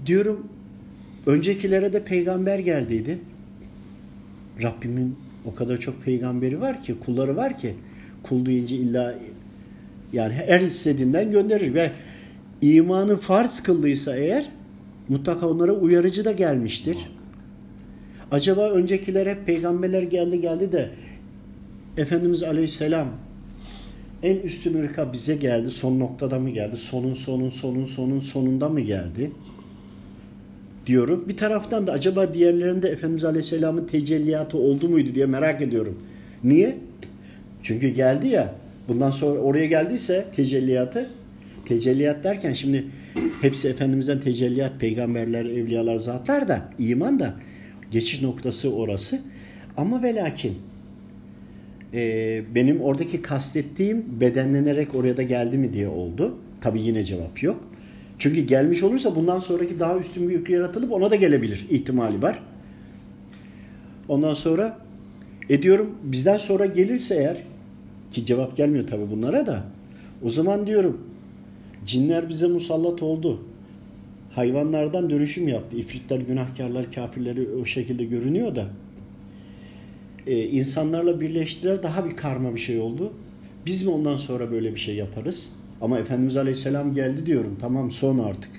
diyorum 0.06 0.48
öncekilere 1.25 1.94
de 1.94 2.03
peygamber 2.03 2.60
geldiydi. 2.60 3.20
Rabbimin 4.63 5.15
o 5.46 5.56
kadar 5.56 5.77
çok 5.77 6.03
peygamberi 6.03 6.62
var 6.62 6.84
ki, 6.84 6.96
kulları 7.06 7.36
var 7.36 7.58
ki 7.58 7.75
kul 8.24 8.46
deyince 8.46 8.75
illa 8.75 9.15
yani 10.13 10.33
her 10.33 10.59
istediğinden 10.59 11.31
gönderir 11.31 11.73
ve 11.73 11.91
imanı 12.61 13.17
farz 13.17 13.63
kıldıysa 13.63 14.15
eğer 14.15 14.49
mutlaka 15.09 15.47
onlara 15.49 15.73
uyarıcı 15.73 16.25
da 16.25 16.31
gelmiştir. 16.31 16.97
Acaba 18.31 18.69
öncekiler 18.69 19.27
hep 19.27 19.45
peygamberler 19.45 20.03
geldi 20.03 20.41
geldi 20.41 20.71
de 20.71 20.89
Efendimiz 21.97 22.43
Aleyhisselam 22.43 23.07
en 24.23 24.35
üstün 24.35 24.83
ırka 24.83 25.13
bize 25.13 25.35
geldi. 25.35 25.71
Son 25.71 25.99
noktada 25.99 26.39
mı 26.39 26.49
geldi? 26.49 26.77
Sonun 26.77 27.13
sonun 27.13 27.49
sonun 27.49 27.85
sonun 27.85 28.19
sonunda 28.19 28.69
mı 28.69 28.79
geldi? 28.79 29.31
Diyorum. 30.85 31.25
Bir 31.27 31.37
taraftan 31.37 31.87
da 31.87 31.91
acaba 31.91 32.33
diğerlerinde 32.33 32.89
Efendimiz 32.89 33.23
Aleyhisselam'ın 33.23 33.87
tecelliyatı 33.87 34.57
oldu 34.57 34.89
muydu 34.89 35.15
diye 35.15 35.25
merak 35.25 35.61
ediyorum. 35.61 35.99
Niye? 36.43 36.77
Çünkü 37.63 37.87
geldi 37.87 38.27
ya. 38.27 38.55
Bundan 38.89 39.10
sonra 39.10 39.39
oraya 39.39 39.65
geldiyse 39.65 40.25
tecelliyatı 40.36 41.10
tecelliyat 41.65 42.24
derken 42.24 42.53
şimdi 42.53 42.86
hepsi 43.41 43.67
Efendimiz'den 43.67 44.19
tecelliyat, 44.19 44.79
peygamberler, 44.79 45.46
evliyalar, 45.46 45.96
zatlar 45.96 46.48
da 46.48 46.69
iman 46.79 47.19
da 47.19 47.36
geçiş 47.91 48.22
noktası 48.22 48.74
orası. 48.74 49.19
Ama 49.77 50.03
ve 50.03 50.15
lakin 50.15 50.58
e, 51.93 52.41
benim 52.55 52.81
oradaki 52.81 53.22
kastettiğim 53.22 54.05
bedenlenerek 54.19 54.96
oraya 54.96 55.17
da 55.17 55.24
geldi 55.24 55.58
mi 55.58 55.74
diye 55.74 55.88
oldu. 55.88 56.38
Tabi 56.62 56.81
yine 56.81 57.03
cevap 57.03 57.43
yok. 57.43 57.63
Çünkü 58.19 58.41
gelmiş 58.41 58.84
olursa 58.84 59.15
bundan 59.15 59.39
sonraki 59.39 59.79
daha 59.79 59.98
üstün 59.98 60.29
bir 60.29 60.34
yük 60.34 60.50
yaratılıp 60.50 60.91
ona 60.91 61.12
da 61.12 61.15
gelebilir 61.15 61.67
ihtimali 61.69 62.22
var. 62.22 62.43
Ondan 64.08 64.34
sonra 64.34 64.77
ediyorum 65.50 65.98
bizden 66.03 66.38
sonra 66.38 66.65
gelirse 66.65 67.15
eğer 67.15 67.43
ki 68.11 68.25
cevap 68.25 68.57
gelmiyor 68.57 68.87
tabi 68.87 69.11
bunlara 69.11 69.47
da 69.47 69.63
o 70.23 70.29
zaman 70.29 70.67
diyorum 70.67 71.01
cinler 71.85 72.29
bize 72.29 72.47
musallat 72.47 73.03
oldu. 73.03 73.39
Hayvanlardan 74.31 75.09
dönüşüm 75.09 75.47
yaptı. 75.47 75.75
İfritler, 75.77 76.19
günahkarlar, 76.19 76.91
kafirleri 76.91 77.49
o 77.61 77.65
şekilde 77.65 78.05
görünüyor 78.05 78.55
da 78.55 78.65
e, 80.27 80.43
insanlarla 80.43 81.21
birleştirer 81.21 81.83
daha 81.83 82.05
bir 82.05 82.15
karma 82.15 82.55
bir 82.55 82.59
şey 82.59 82.79
oldu. 82.79 83.13
Biz 83.65 83.85
mi 83.85 83.91
ondan 83.91 84.17
sonra 84.17 84.51
böyle 84.51 84.75
bir 84.75 84.79
şey 84.79 84.95
yaparız? 84.95 85.51
Ama 85.81 85.99
Efendimiz 85.99 86.37
Aleyhisselam 86.37 86.93
geldi 86.93 87.25
diyorum. 87.25 87.57
Tamam 87.61 87.91
son 87.91 88.19
artık. 88.19 88.51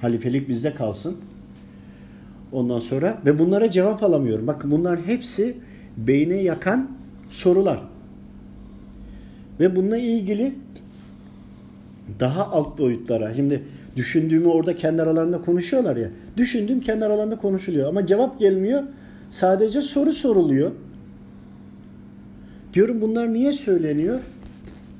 Halifelik 0.00 0.48
bizde 0.48 0.74
kalsın. 0.74 1.16
Ondan 2.52 2.78
sonra 2.78 3.22
ve 3.26 3.38
bunlara 3.38 3.70
cevap 3.70 4.02
alamıyorum. 4.02 4.46
Bakın 4.46 4.70
bunlar 4.70 5.06
hepsi 5.06 5.56
beyne 5.96 6.36
yakan 6.36 6.90
sorular. 7.28 7.80
Ve 9.60 9.76
bununla 9.76 9.98
ilgili 9.98 10.54
daha 12.20 12.50
alt 12.50 12.78
boyutlara. 12.78 13.34
Şimdi 13.34 13.62
düşündüğümü 13.96 14.46
orada 14.46 14.76
kendi 14.76 15.02
aralarında 15.02 15.40
konuşuyorlar 15.40 15.96
ya. 15.96 16.08
Düşündüğüm 16.36 16.80
kendi 16.80 17.04
aralarında 17.04 17.38
konuşuluyor 17.38 17.88
ama 17.88 18.06
cevap 18.06 18.38
gelmiyor. 18.38 18.82
Sadece 19.30 19.82
soru 19.82 20.12
soruluyor. 20.12 20.70
Diyorum 22.74 23.00
bunlar 23.00 23.32
niye 23.32 23.52
söyleniyor? 23.52 24.20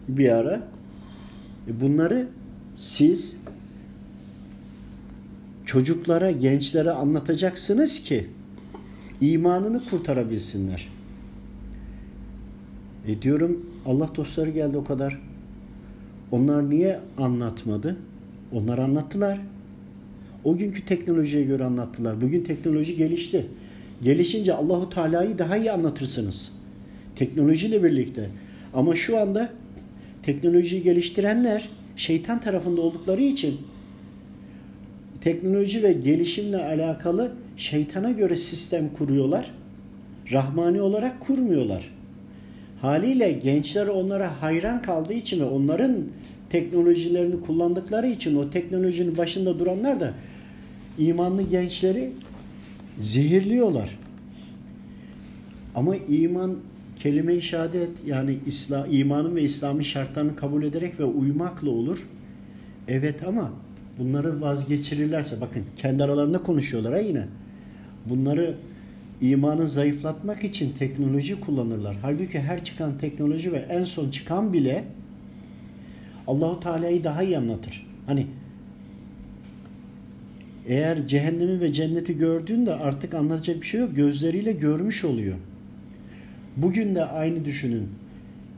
Bir 0.08 0.28
ara. 0.28 0.62
E 1.68 1.80
bunları 1.80 2.26
siz 2.76 3.36
çocuklara, 5.64 6.30
gençlere 6.30 6.90
anlatacaksınız 6.90 8.00
ki 8.00 8.26
imanını 9.20 9.84
kurtarabilsinler. 9.84 10.88
E 13.06 13.22
diyorum 13.22 13.66
Allah 13.87 14.09
dostları 14.16 14.50
geldi 14.50 14.76
o 14.76 14.85
kadar. 14.85 15.21
Onlar 16.31 16.71
niye 16.71 17.00
anlatmadı? 17.19 17.97
Onlar 18.52 18.78
anlattılar. 18.78 19.40
O 20.45 20.57
günkü 20.57 20.85
teknolojiye 20.85 21.45
göre 21.45 21.64
anlattılar. 21.64 22.21
Bugün 22.21 22.45
teknoloji 22.45 22.97
gelişti. 22.97 23.47
Gelişince 24.02 24.55
Allahu 24.55 24.90
Teala'yı 24.90 25.38
daha 25.38 25.57
iyi 25.57 25.73
anlatırsınız. 25.73 26.52
Teknolojiyle 27.16 27.83
birlikte. 27.85 28.31
Ama 28.75 28.97
şu 28.97 29.19
anda 29.19 29.50
teknolojiyi 30.23 30.83
geliştirenler 30.83 31.69
şeytan 31.97 32.40
tarafında 32.40 32.81
oldukları 32.81 33.23
için 33.23 33.61
teknoloji 35.21 35.83
ve 35.83 35.93
gelişimle 35.93 36.64
alakalı 36.64 37.33
şeytana 37.57 38.11
göre 38.11 38.37
sistem 38.37 38.93
kuruyorlar. 38.93 39.50
Rahmani 40.33 40.81
olarak 40.81 41.21
kurmuyorlar. 41.21 41.95
Haliyle 42.80 43.33
gençler 43.33 43.87
onlara 43.87 44.42
hayran 44.42 44.83
kaldığı 44.83 45.12
için 45.12 45.40
ve 45.40 45.45
onların 45.45 45.97
teknolojilerini 46.50 47.40
kullandıkları 47.40 48.06
için 48.06 48.37
o 48.37 48.50
teknolojinin 48.50 49.16
başında 49.16 49.59
duranlar 49.59 50.00
da 50.00 50.14
imanlı 50.99 51.42
gençleri 51.42 52.12
zehirliyorlar. 52.99 53.99
Ama 55.75 55.97
iman 55.97 56.56
kelime-i 57.00 57.42
şehadet 57.42 57.90
yani 58.06 58.38
İslam, 58.47 58.87
imanın 58.90 59.37
ve 59.37 59.42
İslami 59.42 59.85
şartlarını 59.85 60.37
kabul 60.37 60.62
ederek 60.62 61.00
ve 61.00 61.04
uymakla 61.04 61.71
olur. 61.71 62.06
Evet 62.88 63.23
ama 63.26 63.52
bunları 63.99 64.40
vazgeçirirlerse 64.40 65.40
bakın 65.40 65.62
kendi 65.76 66.04
aralarında 66.04 66.42
konuşuyorlar 66.42 66.92
ha 66.92 66.99
yine. 66.99 67.26
Bunları 68.06 68.54
imanı 69.20 69.68
zayıflatmak 69.68 70.44
için 70.44 70.73
teknoloji 70.78 71.40
kullanırlar. 71.40 71.96
Halbuki 72.02 72.40
her 72.40 72.64
çıkan 72.64 72.99
teknoloji 72.99 73.52
ve 73.52 73.58
en 73.58 73.85
son 73.85 74.11
çıkan 74.11 74.52
bile 74.52 74.85
Allahu 76.26 76.61
Teala'yı 76.61 77.04
daha 77.04 77.23
iyi 77.23 77.38
anlatır. 77.38 77.87
Hani 78.06 78.26
eğer 80.66 81.06
cehennemi 81.06 81.61
ve 81.61 81.73
cenneti 81.73 82.18
gördüğünde 82.18 82.75
artık 82.75 83.14
anlatacak 83.14 83.62
bir 83.62 83.66
şey 83.66 83.80
yok. 83.80 83.96
Gözleriyle 83.96 84.52
görmüş 84.52 85.04
oluyor. 85.04 85.37
Bugün 86.56 86.94
de 86.94 87.04
aynı 87.04 87.44
düşünün. 87.44 87.88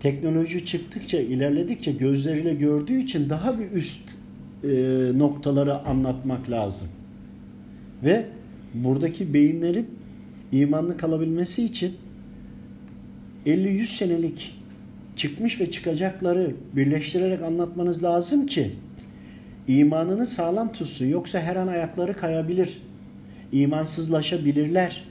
Teknoloji 0.00 0.67
çıktıkça, 0.67 1.21
ilerledikçe 1.21 1.93
gözleriyle 1.93 2.55
gördüğü 2.55 2.99
için 2.99 3.31
daha 3.31 3.59
bir 3.59 3.71
üst 3.71 4.00
e, 4.65 4.69
noktaları 5.19 5.87
anlatmak 5.87 6.50
lazım. 6.50 6.88
Ve 8.05 8.27
buradaki 8.75 9.35
beyinlerin 9.35 9.98
imanlı 10.52 10.97
kalabilmesi 10.97 11.64
için 11.64 11.97
50-100 13.47 13.85
senelik 13.85 14.55
çıkmış 15.17 15.61
ve 15.61 15.71
çıkacakları 15.71 16.55
birleştirerek 16.73 17.43
anlatmanız 17.43 18.05
lazım 18.05 18.47
ki 18.47 18.73
imanını 19.69 20.26
sağlam 20.26 20.73
tutsun. 20.73 21.07
Yoksa 21.07 21.40
her 21.40 21.57
an 21.57 21.69
ayakları 21.69 22.17
kayabilir. 22.17 22.83
İmansızlaşabilirler. 23.52 25.05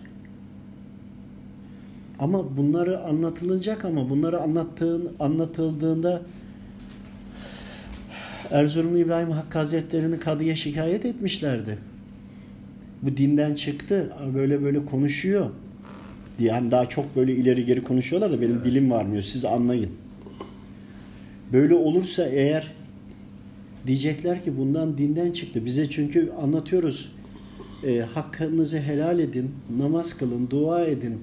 Ama 2.19 2.57
bunları 2.57 2.99
anlatılacak 2.99 3.85
ama 3.85 4.09
bunları 4.09 4.41
anlattığın 4.41 5.15
anlatıldığında 5.19 6.21
Erzurumlu 8.51 8.97
İbrahim 8.97 9.31
Hakkı 9.31 9.57
Hazretleri'ni 9.57 10.19
kadıya 10.19 10.55
şikayet 10.55 11.05
etmişlerdi. 11.05 11.77
Bu 13.01 13.17
dinden 13.17 13.55
çıktı. 13.55 14.13
Böyle 14.33 14.63
böyle 14.63 14.85
konuşuyor. 14.85 15.49
Yani 16.39 16.71
daha 16.71 16.89
çok 16.89 17.15
böyle 17.15 17.35
ileri 17.35 17.65
geri 17.65 17.83
konuşuyorlar 17.83 18.31
da 18.31 18.41
benim 18.41 18.65
dilim 18.65 18.91
varmıyor. 18.91 19.21
Siz 19.21 19.45
anlayın. 19.45 19.89
Böyle 21.53 21.75
olursa 21.75 22.25
eğer 22.25 22.73
diyecekler 23.87 24.43
ki 24.43 24.57
bundan 24.57 24.97
dinden 24.97 25.31
çıktı. 25.31 25.65
Bize 25.65 25.89
çünkü 25.89 26.31
anlatıyoruz. 26.41 27.11
E, 27.87 27.99
hakkınızı 27.99 28.79
helal 28.79 29.19
edin, 29.19 29.51
namaz 29.77 30.17
kılın, 30.17 30.49
dua 30.49 30.85
edin 30.85 31.19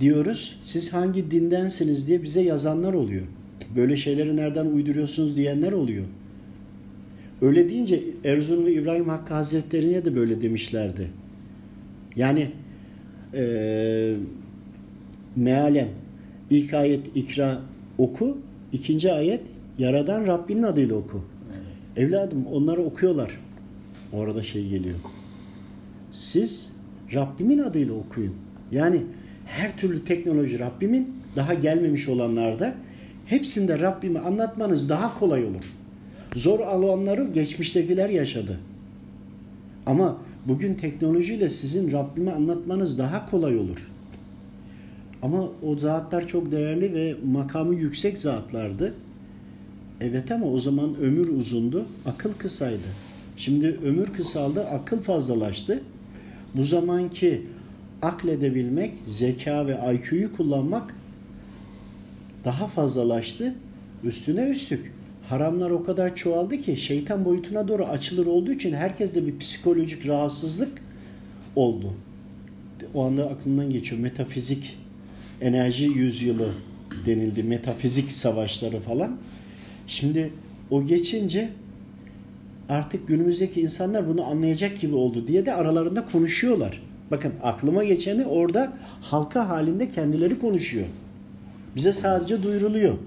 diyoruz. 0.00 0.60
Siz 0.62 0.92
hangi 0.92 1.30
dindensiniz 1.30 2.08
diye 2.08 2.22
bize 2.22 2.40
yazanlar 2.40 2.94
oluyor. 2.94 3.26
Böyle 3.76 3.96
şeyleri 3.96 4.36
nereden 4.36 4.66
uyduruyorsunuz 4.66 5.36
diyenler 5.36 5.72
oluyor. 5.72 6.04
Öyle 7.42 7.68
deyince 7.68 8.02
Erzurum 8.24 8.66
ve 8.66 8.72
İbrahim 8.72 9.08
Hakkı 9.08 9.34
Hazretleri'ne 9.34 10.04
de 10.04 10.16
böyle 10.16 10.42
demişlerdi. 10.42 11.10
Yani 12.16 12.50
e, 13.34 14.14
mealen 15.36 15.88
ilk 16.50 16.74
ayet 16.74 17.16
ikra 17.16 17.60
oku, 17.98 18.38
ikinci 18.72 19.12
ayet 19.12 19.40
yaradan 19.78 20.26
Rabbinin 20.26 20.62
adıyla 20.62 20.94
oku. 20.94 21.24
Evet. 21.48 22.08
Evladım 22.08 22.46
onları 22.46 22.82
okuyorlar. 22.82 23.30
Orada 24.12 24.42
şey 24.42 24.68
geliyor. 24.68 24.98
Siz 26.10 26.70
Rabbimin 27.14 27.58
adıyla 27.58 27.94
okuyun. 27.94 28.34
Yani 28.72 29.02
her 29.46 29.76
türlü 29.76 30.04
teknoloji 30.04 30.58
Rabbimin 30.58 31.14
daha 31.36 31.54
gelmemiş 31.54 32.08
olanlarda 32.08 32.74
hepsinde 33.26 33.78
Rabbimi 33.78 34.18
anlatmanız 34.18 34.88
daha 34.88 35.18
kolay 35.18 35.44
olur. 35.44 35.79
Zor 36.34 36.60
alanları 36.60 37.24
geçmiştekiler 37.24 38.08
yaşadı. 38.08 38.60
Ama 39.86 40.18
bugün 40.46 40.74
teknolojiyle 40.74 41.50
sizin 41.50 41.92
Rabbimi 41.92 42.30
anlatmanız 42.30 42.98
daha 42.98 43.30
kolay 43.30 43.56
olur. 43.56 43.88
Ama 45.22 45.48
o 45.62 45.78
zatlar 45.78 46.26
çok 46.26 46.52
değerli 46.52 46.94
ve 46.94 47.16
makamı 47.24 47.74
yüksek 47.74 48.18
zatlardı. 48.18 48.94
Evet 50.00 50.32
ama 50.32 50.46
o 50.46 50.58
zaman 50.58 50.96
ömür 50.96 51.28
uzundu, 51.28 51.86
akıl 52.06 52.32
kısaydı. 52.32 52.88
Şimdi 53.36 53.78
ömür 53.84 54.06
kısaldı, 54.06 54.64
akıl 54.64 55.00
fazlalaştı. 55.00 55.82
Bu 56.54 56.64
zamanki 56.64 57.46
akledebilmek, 58.02 58.94
zeka 59.06 59.66
ve 59.66 59.78
IQ'yu 59.94 60.36
kullanmak 60.36 60.94
daha 62.44 62.66
fazlalaştı. 62.66 63.54
Üstüne 64.04 64.48
üstlük 64.48 64.92
haramlar 65.30 65.70
o 65.70 65.82
kadar 65.82 66.16
çoğaldı 66.16 66.56
ki 66.58 66.76
şeytan 66.76 67.24
boyutuna 67.24 67.68
doğru 67.68 67.84
açılır 67.84 68.26
olduğu 68.26 68.52
için 68.52 68.72
herkeste 68.72 69.26
bir 69.26 69.38
psikolojik 69.38 70.06
rahatsızlık 70.06 70.82
oldu. 71.56 71.92
O 72.94 73.04
anda 73.04 73.26
aklımdan 73.30 73.70
geçiyor 73.70 74.00
metafizik 74.00 74.76
enerji 75.40 75.84
yüzyılı 75.84 76.54
denildi. 77.06 77.42
Metafizik 77.42 78.12
savaşları 78.12 78.80
falan. 78.80 79.16
Şimdi 79.86 80.32
o 80.70 80.86
geçince 80.86 81.50
artık 82.68 83.08
günümüzdeki 83.08 83.60
insanlar 83.60 84.08
bunu 84.08 84.24
anlayacak 84.24 84.80
gibi 84.80 84.94
oldu 84.94 85.26
diye 85.26 85.46
de 85.46 85.54
aralarında 85.54 86.06
konuşuyorlar. 86.06 86.82
Bakın 87.10 87.32
aklıma 87.42 87.84
geçeni 87.84 88.26
orada 88.26 88.72
halka 89.00 89.48
halinde 89.48 89.88
kendileri 89.88 90.38
konuşuyor. 90.38 90.86
Bize 91.76 91.92
sadece 91.92 92.42
duyuruluyor. 92.42 92.98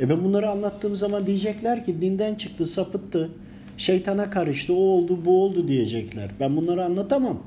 E 0.00 0.08
ben 0.08 0.24
bunları 0.24 0.50
anlattığım 0.50 0.96
zaman 0.96 1.26
diyecekler 1.26 1.84
ki 1.84 2.00
dinden 2.00 2.34
çıktı, 2.34 2.66
sapıttı, 2.66 3.30
şeytana 3.76 4.30
karıştı, 4.30 4.74
o 4.74 4.76
oldu, 4.76 5.18
bu 5.24 5.44
oldu 5.44 5.68
diyecekler. 5.68 6.30
Ben 6.40 6.56
bunları 6.56 6.84
anlatamam. 6.84 7.42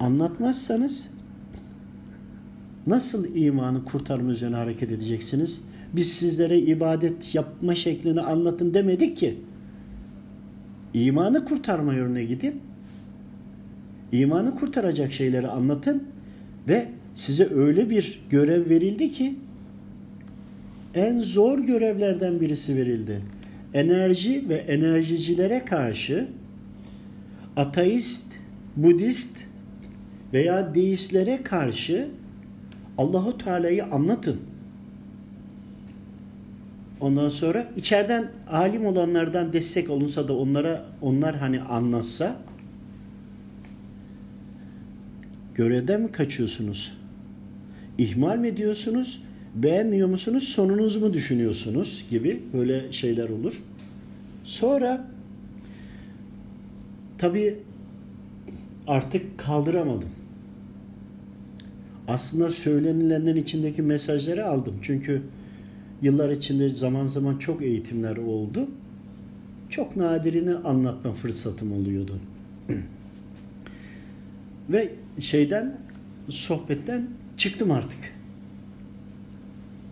Anlatmazsanız 0.00 1.08
nasıl 2.86 3.34
imanı 3.34 3.84
kurtarma 3.84 4.30
üzerine 4.30 4.56
hareket 4.56 4.90
edeceksiniz? 4.90 5.60
Biz 5.92 6.12
sizlere 6.12 6.58
ibadet 6.58 7.34
yapma 7.34 7.74
şeklini 7.74 8.20
anlatın 8.20 8.74
demedik 8.74 9.16
ki. 9.16 9.38
İmanı 10.94 11.44
kurtarma 11.44 11.94
yönüne 11.94 12.24
gidin. 12.24 12.60
İmanı 14.12 14.56
kurtaracak 14.56 15.12
şeyleri 15.12 15.48
anlatın 15.48 16.08
ve 16.68 16.88
size 17.18 17.48
öyle 17.54 17.90
bir 17.90 18.20
görev 18.30 18.70
verildi 18.70 19.12
ki 19.12 19.34
en 20.94 21.20
zor 21.20 21.58
görevlerden 21.58 22.40
birisi 22.40 22.76
verildi. 22.76 23.22
Enerji 23.74 24.48
ve 24.48 24.54
enerjicilere 24.54 25.64
karşı 25.64 26.28
ateist, 27.56 28.24
Budist 28.76 29.38
veya 30.32 30.74
deistlere 30.74 31.42
karşı 31.42 32.08
Allahu 32.98 33.38
Teala'yı 33.38 33.84
anlatın. 33.84 34.40
Ondan 37.00 37.28
sonra 37.28 37.72
içeriden 37.76 38.30
alim 38.50 38.86
olanlardan 38.86 39.52
destek 39.52 39.90
olunsa 39.90 40.28
da 40.28 40.36
onlara 40.36 40.86
onlar 41.02 41.36
hani 41.36 41.60
anlatsa 41.60 42.36
görevden 45.54 46.00
mi 46.00 46.12
kaçıyorsunuz? 46.12 46.97
İhmal 47.98 48.38
mi 48.38 48.48
ediyorsunuz? 48.48 49.22
Beğenmiyor 49.54 50.08
musunuz? 50.08 50.44
Sonunuzu 50.44 51.00
mu 51.00 51.12
düşünüyorsunuz? 51.12 52.06
Gibi 52.10 52.42
böyle 52.52 52.92
şeyler 52.92 53.28
olur. 53.28 53.62
Sonra 54.44 55.06
tabii 57.18 57.58
artık 58.86 59.38
kaldıramadım. 59.38 60.08
Aslında 62.08 62.50
söylenilenlerin 62.50 63.42
içindeki 63.42 63.82
mesajları 63.82 64.46
aldım. 64.46 64.74
Çünkü 64.82 65.22
yıllar 66.02 66.30
içinde 66.30 66.70
zaman 66.70 67.06
zaman 67.06 67.38
çok 67.38 67.62
eğitimler 67.62 68.16
oldu. 68.16 68.68
Çok 69.70 69.96
nadirini 69.96 70.54
anlatma 70.54 71.12
fırsatım 71.12 71.72
oluyordu. 71.72 72.18
Ve 74.68 74.90
şeyden 75.20 75.80
sohbetten 76.28 77.08
çıktım 77.38 77.70
artık. 77.70 77.98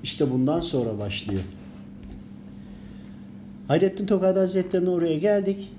İşte 0.03 0.31
bundan 0.31 0.61
sonra 0.61 0.99
başlıyor. 0.99 1.43
Hayrettin 3.69 4.07
Tokat 4.07 4.37
Hazretleri'ne 4.37 4.91
oraya 4.91 5.19
geldik. 5.19 5.73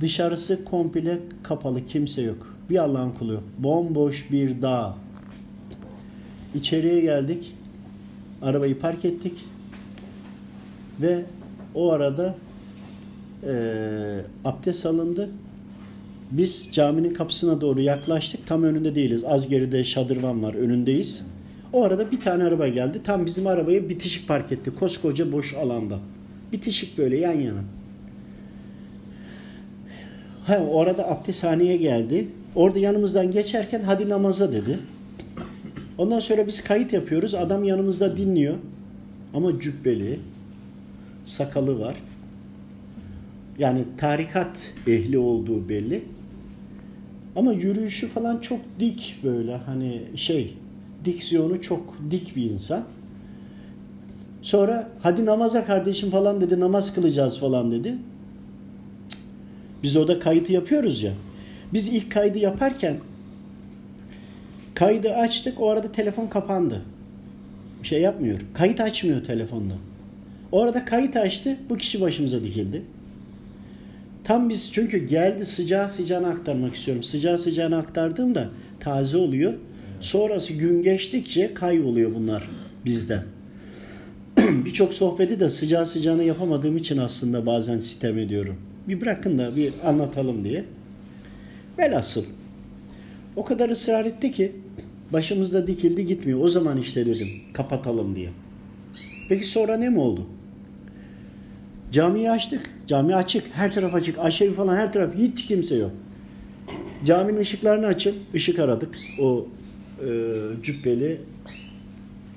Dışarısı 0.00 0.64
komple 0.64 1.18
kapalı, 1.42 1.86
kimse 1.86 2.22
yok. 2.22 2.56
Bir 2.70 2.78
Allah'ın 2.78 3.10
kulu. 3.10 3.40
Bomboş 3.58 4.30
bir 4.30 4.62
dağ. 4.62 4.96
İçeriye 6.54 7.00
geldik. 7.00 7.54
Arabayı 8.42 8.80
park 8.80 9.04
ettik. 9.04 9.44
Ve 11.00 11.24
o 11.74 11.92
arada 11.92 12.34
Ee, 13.46 14.20
abdest 14.44 14.86
alındı. 14.86 15.30
Biz 16.30 16.68
caminin 16.72 17.14
kapısına 17.14 17.60
doğru 17.60 17.80
yaklaştık. 17.80 18.46
Tam 18.46 18.62
önünde 18.62 18.94
değiliz. 18.94 19.24
Az 19.24 19.48
geride 19.48 19.84
şadırvan 19.84 20.42
var. 20.42 20.54
Önündeyiz. 20.54 21.26
O 21.72 21.82
arada 21.82 22.10
bir 22.10 22.20
tane 22.20 22.44
araba 22.44 22.68
geldi. 22.68 23.00
Tam 23.04 23.26
bizim 23.26 23.46
arabayı 23.46 23.88
bitişik 23.88 24.28
park 24.28 24.52
etti. 24.52 24.74
Koskoca 24.74 25.32
boş 25.32 25.54
alanda. 25.54 25.98
Bitişik 26.52 26.98
böyle 26.98 27.16
yan 27.16 27.40
yana. 27.40 27.60
Ha, 30.46 30.58
orada 30.70 31.10
abdesthaneye 31.10 31.76
geldi. 31.76 32.28
Orada 32.54 32.78
yanımızdan 32.78 33.30
geçerken 33.30 33.80
hadi 33.80 34.08
namaza 34.08 34.52
dedi. 34.52 34.78
Ondan 35.98 36.20
sonra 36.20 36.46
biz 36.46 36.64
kayıt 36.64 36.92
yapıyoruz. 36.92 37.34
Adam 37.34 37.64
yanımızda 37.64 38.16
dinliyor. 38.16 38.54
Ama 39.34 39.60
cübbeli, 39.60 40.20
sakalı 41.24 41.78
var. 41.78 41.96
Yani 43.58 43.84
tarikat 43.98 44.72
ehli 44.86 45.18
olduğu 45.18 45.68
belli. 45.68 46.02
Ama 47.36 47.52
yürüyüşü 47.52 48.08
falan 48.08 48.38
çok 48.38 48.60
dik 48.80 49.20
böyle 49.24 49.56
hani 49.56 50.02
şey 50.16 50.54
diksiyonu 51.04 51.62
çok 51.62 51.96
dik 52.10 52.36
bir 52.36 52.50
insan. 52.50 52.84
Sonra 54.42 54.88
hadi 55.02 55.26
namaza 55.26 55.64
kardeşim 55.64 56.10
falan 56.10 56.40
dedi 56.40 56.60
namaz 56.60 56.94
kılacağız 56.94 57.38
falan 57.38 57.72
dedi. 57.72 57.94
Biz 59.82 59.96
orada 59.96 60.18
kayıtı 60.18 60.52
yapıyoruz 60.52 61.02
ya. 61.02 61.12
Biz 61.72 61.88
ilk 61.88 62.12
kaydı 62.12 62.38
yaparken 62.38 62.96
kaydı 64.74 65.10
açtık 65.10 65.60
o 65.60 65.70
arada 65.70 65.92
telefon 65.92 66.26
kapandı. 66.26 66.82
Bir 67.82 67.88
şey 67.88 68.00
yapmıyor. 68.00 68.40
Kayıt 68.54 68.80
açmıyor 68.80 69.24
telefonda. 69.24 69.74
O 70.52 70.62
arada 70.62 70.84
kayıt 70.84 71.16
açtı 71.16 71.56
bu 71.70 71.76
kişi 71.76 72.00
başımıza 72.00 72.42
dikildi. 72.42 72.82
Tam 74.24 74.48
biz 74.48 74.72
çünkü 74.72 74.98
geldi 74.98 75.46
sıcağı 75.46 75.88
sıcağına 75.88 76.28
aktarmak 76.28 76.74
istiyorum. 76.74 77.02
Sıcağı 77.02 77.38
sıcağına 77.38 77.78
aktardığımda 77.78 78.50
taze 78.80 79.16
oluyor. 79.16 79.54
Sonrası 80.00 80.52
gün 80.52 80.82
geçtikçe 80.82 81.54
kayboluyor 81.54 82.14
bunlar 82.14 82.50
bizden. 82.84 83.22
Birçok 84.38 84.94
sohbeti 84.94 85.40
de 85.40 85.50
sıcağı 85.50 85.86
sıcağına 85.86 86.22
yapamadığım 86.22 86.76
için 86.76 86.98
aslında 86.98 87.46
bazen 87.46 87.78
sitem 87.78 88.18
ediyorum. 88.18 88.56
Bir 88.88 89.00
bırakın 89.00 89.38
da 89.38 89.56
bir 89.56 89.74
anlatalım 89.84 90.44
diye. 90.44 90.64
Velhasıl 91.78 92.24
o 93.36 93.44
kadar 93.44 93.68
ısrar 93.68 94.04
etti 94.04 94.32
ki 94.32 94.52
başımızda 95.12 95.66
dikildi 95.66 96.06
gitmiyor. 96.06 96.40
O 96.40 96.48
zaman 96.48 96.78
işte 96.78 97.06
dedim 97.06 97.28
kapatalım 97.52 98.16
diye. 98.16 98.28
Peki 99.28 99.46
sonra 99.46 99.76
ne 99.76 99.88
mi 99.88 99.98
oldu? 99.98 100.26
Camiyi 101.94 102.30
açtık. 102.30 102.70
Cami 102.86 103.14
açık. 103.14 103.44
Her 103.52 103.74
taraf 103.74 103.94
açık. 103.94 104.18
Aşevi 104.18 104.54
falan 104.54 104.76
her 104.76 104.92
taraf. 104.92 105.14
Hiç 105.18 105.46
kimse 105.46 105.76
yok. 105.76 105.90
Caminin 107.04 107.38
ışıklarını 107.38 107.86
açın. 107.86 108.16
Işık 108.34 108.58
aradık. 108.58 108.98
O 109.20 109.46
e, 110.00 110.08
cübbeli 110.62 111.20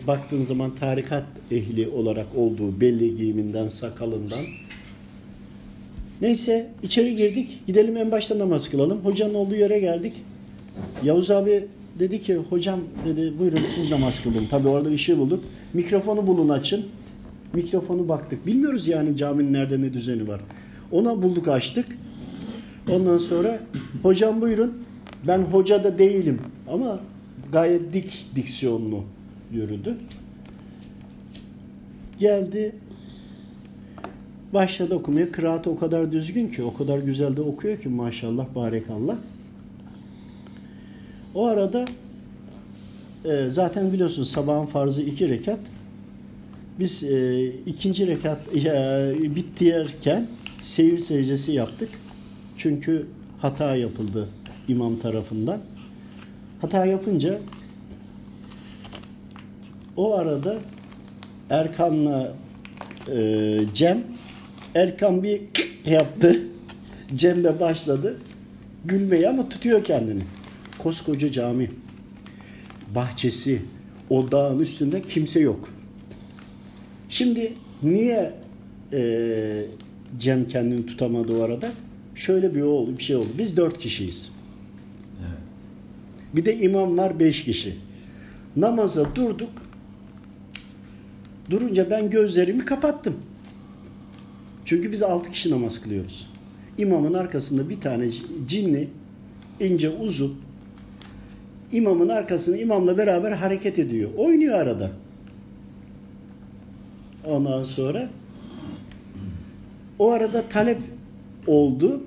baktığın 0.08 0.44
zaman 0.44 0.76
tarikat 0.76 1.24
ehli 1.52 1.88
olarak 1.88 2.28
olduğu 2.36 2.82
belli 2.82 3.16
giyiminden, 3.16 3.68
sakalından. 3.68 4.40
Neyse 6.22 6.70
içeri 6.84 7.16
girdik. 7.16 7.62
Gidelim 7.68 7.98
en 7.98 8.12
başta 8.12 8.40
namaz 8.40 8.70
kılalım. 8.70 9.00
Hocanın 9.00 9.34
olduğu 9.34 9.56
yere 9.56 9.80
geldik. 9.80 10.14
Yavuz 11.04 11.32
abi 11.32 11.68
dedi 12.00 12.24
ki 12.24 12.36
hocam 12.36 12.80
dedi 13.06 13.34
buyurun 13.40 13.64
siz 13.64 13.92
namaz 13.92 14.22
kılın. 14.22 14.48
Tabi 14.48 14.68
orada 14.68 14.90
ışığı 14.90 15.18
bulduk. 15.18 15.44
Mikrofonu 15.74 16.28
bulun 16.28 16.50
açın. 16.50 16.86
Mikrofonu 17.54 18.10
baktık. 18.10 18.46
Bilmiyoruz 18.46 18.88
yani 18.88 19.18
caminin 19.18 19.54
nerede 19.54 19.82
ne 19.82 19.94
düzeni 19.94 20.28
var. 20.28 20.42
Ona 20.92 21.22
bulduk 21.22 21.48
açtık. 21.48 21.86
Ondan 22.92 23.18
sonra 23.18 23.60
hocam 24.04 24.42
buyurun. 24.42 24.74
Ben 25.28 25.40
hoca 25.40 25.84
da 25.84 25.98
değilim 25.98 26.42
ama 26.68 27.00
gayet 27.52 27.94
dik 27.94 28.26
diksiyonlu 28.36 29.04
yürüdü. 29.52 29.98
Geldi. 32.20 32.76
Başladı 34.54 34.96
okumaya. 34.96 35.32
Kıraatı 35.32 35.70
o 35.70 35.78
kadar 35.78 36.12
düzgün 36.12 36.48
ki, 36.48 36.64
o 36.64 36.74
kadar 36.74 37.00
güzel 37.00 37.36
de 37.36 37.42
okuyor 37.42 37.82
ki 37.82 37.90
maşallah, 37.90 38.56
barekallah. 38.56 39.18
O 41.36 41.46
arada 41.46 41.86
e, 43.26 43.50
zaten 43.50 43.94
biliyorsunuz 43.94 44.30
sabahın 44.30 44.66
farzı 44.66 45.02
iki 45.02 45.30
rekat. 45.30 45.60
Biz 46.80 47.04
e, 47.04 47.46
ikinci 47.46 48.08
rekat 48.08 48.40
e, 48.56 49.36
bittiyerken 49.36 50.28
seyir 50.62 51.00
secdesi 51.00 51.52
yaptık. 51.52 51.90
Çünkü 52.58 53.08
hata 53.40 53.76
yapıldı 53.76 54.30
imam 54.68 55.00
tarafından. 55.00 55.62
Hata 56.62 56.86
yapınca 56.86 57.40
o 59.98 60.16
arada 60.16 60.60
Erkan'la 61.50 62.34
e, 63.16 63.60
Cem 63.74 64.04
Erkan 64.76 65.24
bir 65.24 65.42
yaptı. 65.86 66.42
Cem 67.16 67.44
de 67.44 67.60
başladı 67.60 68.18
gülmeye 68.86 69.30
ama 69.30 69.50
tutuyor 69.50 69.84
kendini. 69.84 70.22
Koskoca 70.78 71.32
cami. 71.32 71.70
Bahçesi, 72.96 73.62
o 74.10 74.32
dağın 74.32 74.60
üstünde 74.60 75.02
kimse 75.02 75.40
yok. 75.40 75.70
Şimdi 77.10 77.54
niye 77.84 78.34
e, 78.94 79.66
Cem 80.20 80.48
kendini 80.48 80.86
tutamadı 80.86 81.38
o 81.38 81.42
arada? 81.42 81.72
Şöyle 82.16 82.56
bir 82.56 82.62
oldu, 82.62 82.98
bir 82.98 83.04
şey 83.04 83.16
oldu. 83.16 83.28
Biz 83.38 83.58
dört 83.58 83.80
kişiyiz. 83.80 84.32
Evet. 85.20 85.40
Bir 86.34 86.46
de 86.46 86.58
imam 86.58 86.98
var 86.98 87.20
beş 87.20 87.44
kişi. 87.44 87.76
Namaza 88.56 89.16
durduk. 89.16 89.50
Durunca 91.50 91.90
ben 91.90 92.10
gözlerimi 92.10 92.66
kapattım. 92.66 93.16
Çünkü 94.66 94.92
biz 94.92 95.04
altı 95.04 95.32
kişi 95.32 95.52
namaz 95.52 95.82
kılıyoruz. 95.82 96.30
İmamın 96.78 97.14
arkasında 97.14 97.70
bir 97.70 97.82
tane 97.82 98.10
cinli, 98.48 98.88
ince 99.60 99.90
uzun, 99.90 100.36
imamın 101.72 102.10
arkasında 102.10 102.58
imamla 102.58 102.98
beraber 102.98 103.32
hareket 103.32 103.80
ediyor. 103.80 104.12
Oynuyor 104.18 104.60
arada. 104.60 104.92
Ondan 107.30 107.64
sonra 107.64 108.10
o 110.00 110.12
arada 110.12 110.50
talep 110.50 110.78
oldu. 111.48 112.02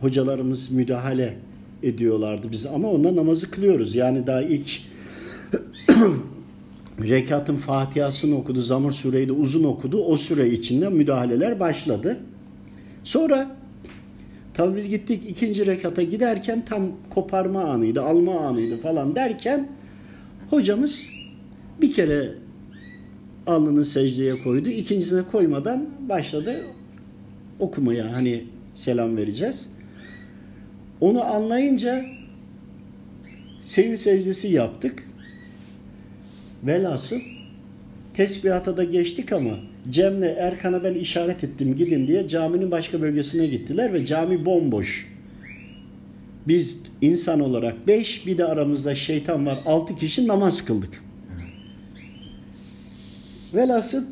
Hocalarımız 0.00 0.70
müdahale 0.70 1.38
ediyorlardı 1.82 2.52
bize 2.52 2.68
ama 2.68 2.90
ondan 2.90 3.16
namazı 3.16 3.50
kılıyoruz. 3.50 3.94
Yani 3.94 4.26
daha 4.26 4.42
ilk 4.42 4.80
rekatın 7.00 7.56
Fatiha'sını 7.56 8.36
okudu, 8.36 8.60
Zamur 8.60 8.92
Sureyi 8.92 9.28
de 9.28 9.32
uzun 9.32 9.64
okudu. 9.64 10.04
O 10.04 10.16
süre 10.16 10.48
içinde 10.48 10.88
müdahaleler 10.88 11.60
başladı. 11.60 12.20
Sonra 13.04 13.56
tabii 14.54 14.76
biz 14.76 14.88
gittik 14.88 15.30
ikinci 15.30 15.66
rekata 15.66 16.02
giderken 16.02 16.64
tam 16.64 16.82
koparma 17.10 17.64
anıydı, 17.64 18.02
alma 18.02 18.40
anıydı 18.40 18.78
falan 18.80 19.16
derken 19.16 19.68
hocamız 20.50 21.06
bir 21.80 21.94
kere 21.94 22.41
alnını 23.46 23.84
secdeye 23.84 24.42
koydu. 24.42 24.68
İkincisine 24.68 25.22
koymadan 25.22 25.88
başladı 26.08 26.66
okumaya 27.60 28.12
hani 28.12 28.44
selam 28.74 29.16
vereceğiz. 29.16 29.68
Onu 31.00 31.24
anlayınca 31.24 32.02
sevi 33.62 33.98
secdesi 33.98 34.48
yaptık. 34.48 35.04
Velhasıl 36.62 37.16
tesbihata 38.14 38.76
da 38.76 38.84
geçtik 38.84 39.32
ama 39.32 39.58
Cem'le 39.90 40.22
Erkan'a 40.22 40.84
ben 40.84 40.94
işaret 40.94 41.44
ettim 41.44 41.76
gidin 41.76 42.06
diye 42.06 42.28
caminin 42.28 42.70
başka 42.70 43.00
bölgesine 43.00 43.46
gittiler 43.46 43.92
ve 43.92 44.06
cami 44.06 44.44
bomboş. 44.44 45.12
Biz 46.48 46.82
insan 47.00 47.40
olarak 47.40 47.86
beş 47.86 48.26
bir 48.26 48.38
de 48.38 48.44
aramızda 48.44 48.94
şeytan 48.94 49.46
var 49.46 49.62
altı 49.66 49.96
kişi 49.96 50.28
namaz 50.28 50.64
kıldık. 50.64 51.02
Velhasıl 53.54 54.04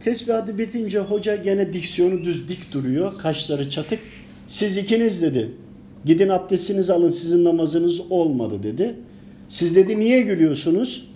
tesbihatı 0.00 0.58
bitince 0.58 0.98
hoca 0.98 1.36
gene 1.36 1.72
diksiyonu 1.72 2.24
düz 2.24 2.48
dik 2.48 2.72
duruyor. 2.72 3.18
Kaşları 3.18 3.70
çatık. 3.70 3.98
Siz 4.46 4.76
ikiniz 4.76 5.22
dedi. 5.22 5.50
Gidin 6.04 6.28
abdestinizi 6.28 6.92
alın 6.92 7.10
sizin 7.10 7.44
namazınız 7.44 8.00
olmadı 8.10 8.62
dedi. 8.62 8.94
Siz 9.48 9.76
dedi 9.76 10.00
niye 10.00 10.20
gülüyorsunuz? 10.20 11.10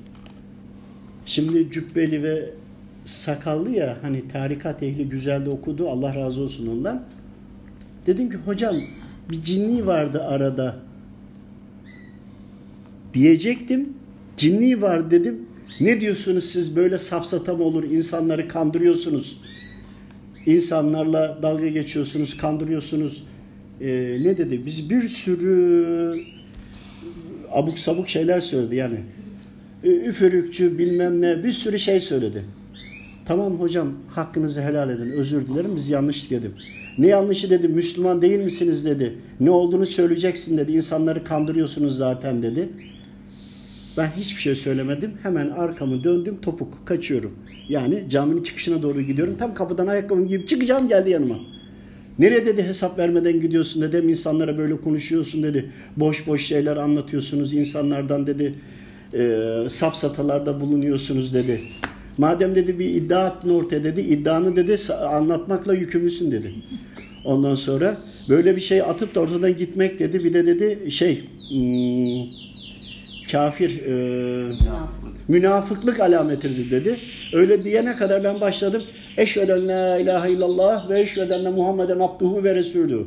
Şimdi 1.27 1.71
cübbeli 1.71 2.23
ve 2.23 2.51
sakallı 3.05 3.71
ya 3.71 3.97
hani 4.03 4.29
tarikat 4.29 4.83
ehli 4.83 5.09
güzel 5.09 5.47
de 5.47 5.51
okudu 5.51 5.89
Allah 5.89 6.15
razı 6.15 6.43
olsun 6.43 6.67
ondan. 6.67 7.05
Dedim 8.07 8.31
ki 8.31 8.37
hocam 8.37 8.77
bir 9.31 9.43
cinni 9.43 9.87
vardı 9.87 10.23
arada 10.23 10.77
diyecektim. 13.15 13.93
Cinni 14.37 14.83
var 14.83 15.11
dedim. 15.11 15.47
Ne 15.81 16.01
diyorsunuz 16.01 16.45
siz 16.45 16.77
böyle 16.77 16.99
safsata 16.99 17.55
mı 17.55 17.65
olur 17.65 17.85
insanları 17.85 18.49
kandırıyorsunuz 18.49 19.39
insanlarla 20.47 21.39
dalga 21.43 21.69
geçiyorsunuz, 21.69 22.37
kandırıyorsunuz. 22.37 23.25
Ee, 23.81 24.19
ne 24.23 24.39
dedi? 24.39 24.67
Biz 24.67 24.91
bir 24.91 25.09
sürü 25.09 26.25
abuk 27.53 27.79
sabuk 27.79 28.09
şeyler 28.09 28.41
söyledi 28.41 28.77
yani. 28.77 28.99
Ee, 29.85 29.91
Üfürükçü 29.91 30.79
bilmem 30.79 31.21
ne 31.21 31.45
bir 31.45 31.53
sürü 31.53 31.79
şey 31.79 32.01
söyledi. 32.01 32.45
Tamam 33.25 33.61
hocam 33.61 33.93
hakkınızı 34.09 34.63
helal 34.63 34.91
edin 34.91 35.11
özür 35.11 35.47
dilerim 35.47 35.77
biz 35.77 35.89
yanlış 35.89 36.31
dedim. 36.31 36.53
Ne 36.99 37.07
yanlışı 37.07 37.51
dedi 37.51 37.69
Müslüman 37.69 38.23
değil 38.23 38.41
misiniz 38.41 38.85
dedi. 38.85 39.15
Ne 39.41 39.51
olduğunu 39.51 39.87
söyleyeceksin 39.87 40.59
dedi. 40.59 40.73
İnsanları 40.73 41.25
kandırıyorsunuz 41.25 41.97
zaten 41.97 42.43
dedi. 42.43 42.69
Ben 43.97 44.07
hiçbir 44.17 44.41
şey 44.41 44.55
söylemedim. 44.55 45.13
Hemen 45.23 45.51
arkamı 45.51 46.05
döndüm 46.05 46.39
topuk 46.43 46.87
kaçıyorum. 46.87 47.33
Yani 47.69 48.05
caminin 48.09 48.43
çıkışına 48.43 48.83
doğru 48.83 49.01
gidiyorum. 49.01 49.37
Tam 49.39 49.55
kapıdan 49.55 49.87
ayakkabımı 49.87 50.27
giyip 50.27 50.49
çıkacağım 50.49 50.89
geldi 50.89 51.11
yanıma. 51.11 51.39
Nereye 52.19 52.47
dedi 52.47 52.63
hesap 52.63 52.99
vermeden 52.99 53.41
gidiyorsun 53.41 53.83
dedim. 53.83 54.09
insanlara 54.09 54.59
böyle 54.59 54.77
konuşuyorsun 54.77 55.43
dedi. 55.43 55.71
Boş 55.97 56.27
boş 56.27 56.47
şeyler 56.47 56.77
anlatıyorsunuz 56.77 57.55
insanlardan 57.55 58.27
dedi. 58.27 58.55
E, 59.15 59.41
safsatalarda 59.69 60.61
bulunuyorsunuz 60.61 61.35
dedi. 61.35 61.61
Madem 62.19 62.55
dedi 62.55 62.79
bir 62.79 62.89
iddia 62.89 63.25
attın 63.25 63.51
ortaya 63.51 63.85
dedi. 63.85 64.01
iddianı 64.01 64.57
dedi 64.57 64.77
anlatmakla 64.93 65.75
yükümlüsün 65.75 66.33
dedi. 66.33 66.55
Ondan 67.25 67.55
sonra 67.55 67.99
böyle 68.29 68.57
bir 68.57 68.61
şey 68.61 68.83
atıp 68.83 69.15
da 69.15 69.21
ortadan 69.21 69.57
gitmek 69.57 69.99
dedi. 69.99 70.25
Bir 70.25 70.35
de 70.35 70.47
dedi 70.47 70.91
şey 70.91 71.25
hmm, 71.51 72.52
kafir 73.31 73.83
e, 73.83 74.57
münafıklık 75.29 76.01
alametidir 76.01 76.71
dedi. 76.71 77.01
Öyle 77.33 77.65
diyene 77.65 77.95
kadar 77.95 78.25
ben 78.25 78.41
başladım. 78.41 78.83
Eşveden 79.17 79.69
la 79.69 79.99
ilahe 79.99 80.33
illallah 80.33 80.89
ve 80.89 81.01
eşveden 81.01 81.53
Muhammeden 81.53 81.99
abduhu 81.99 82.45
ve 82.45 82.55
resulü. 82.55 83.07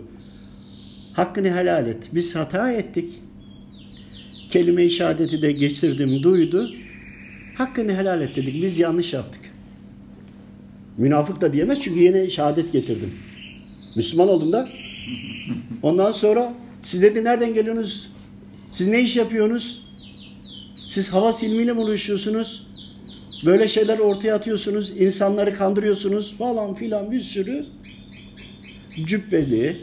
Hakkını 1.13 1.51
helal 1.53 1.87
et. 1.87 2.09
Biz 2.13 2.35
hata 2.35 2.71
ettik. 2.71 3.13
Kelime-i 4.49 4.89
şehadeti 4.89 5.41
de 5.41 5.51
geçirdim, 5.51 6.23
duydu. 6.23 6.71
Hakkını 7.55 7.97
helal 7.97 8.21
et 8.21 8.35
dedik. 8.35 8.63
Biz 8.63 8.77
yanlış 8.77 9.13
yaptık. 9.13 9.41
Münafık 10.97 11.41
da 11.41 11.53
diyemez 11.53 11.81
çünkü 11.81 11.99
yine 11.99 12.29
şehadet 12.29 12.73
getirdim. 12.73 13.13
Müslüman 13.95 14.29
oldum 14.29 14.51
da. 14.51 14.69
Ondan 15.83 16.11
sonra 16.11 16.53
siz 16.81 17.01
dedi 17.01 17.23
nereden 17.23 17.53
geliyorsunuz? 17.53 18.11
Siz 18.71 18.87
ne 18.87 19.01
iş 19.01 19.15
yapıyorsunuz? 19.15 19.84
Siz 20.87 21.13
hava 21.13 21.31
silmiyle 21.31 21.73
mi 21.73 21.79
uğraşıyorsunuz? 21.79 22.63
Böyle 23.45 23.67
şeyler 23.69 23.99
ortaya 23.99 24.35
atıyorsunuz, 24.35 25.01
insanları 25.01 25.53
kandırıyorsunuz 25.53 26.37
falan 26.37 26.75
filan 26.75 27.11
bir 27.11 27.21
sürü 27.21 27.65
cübbeli, 29.05 29.77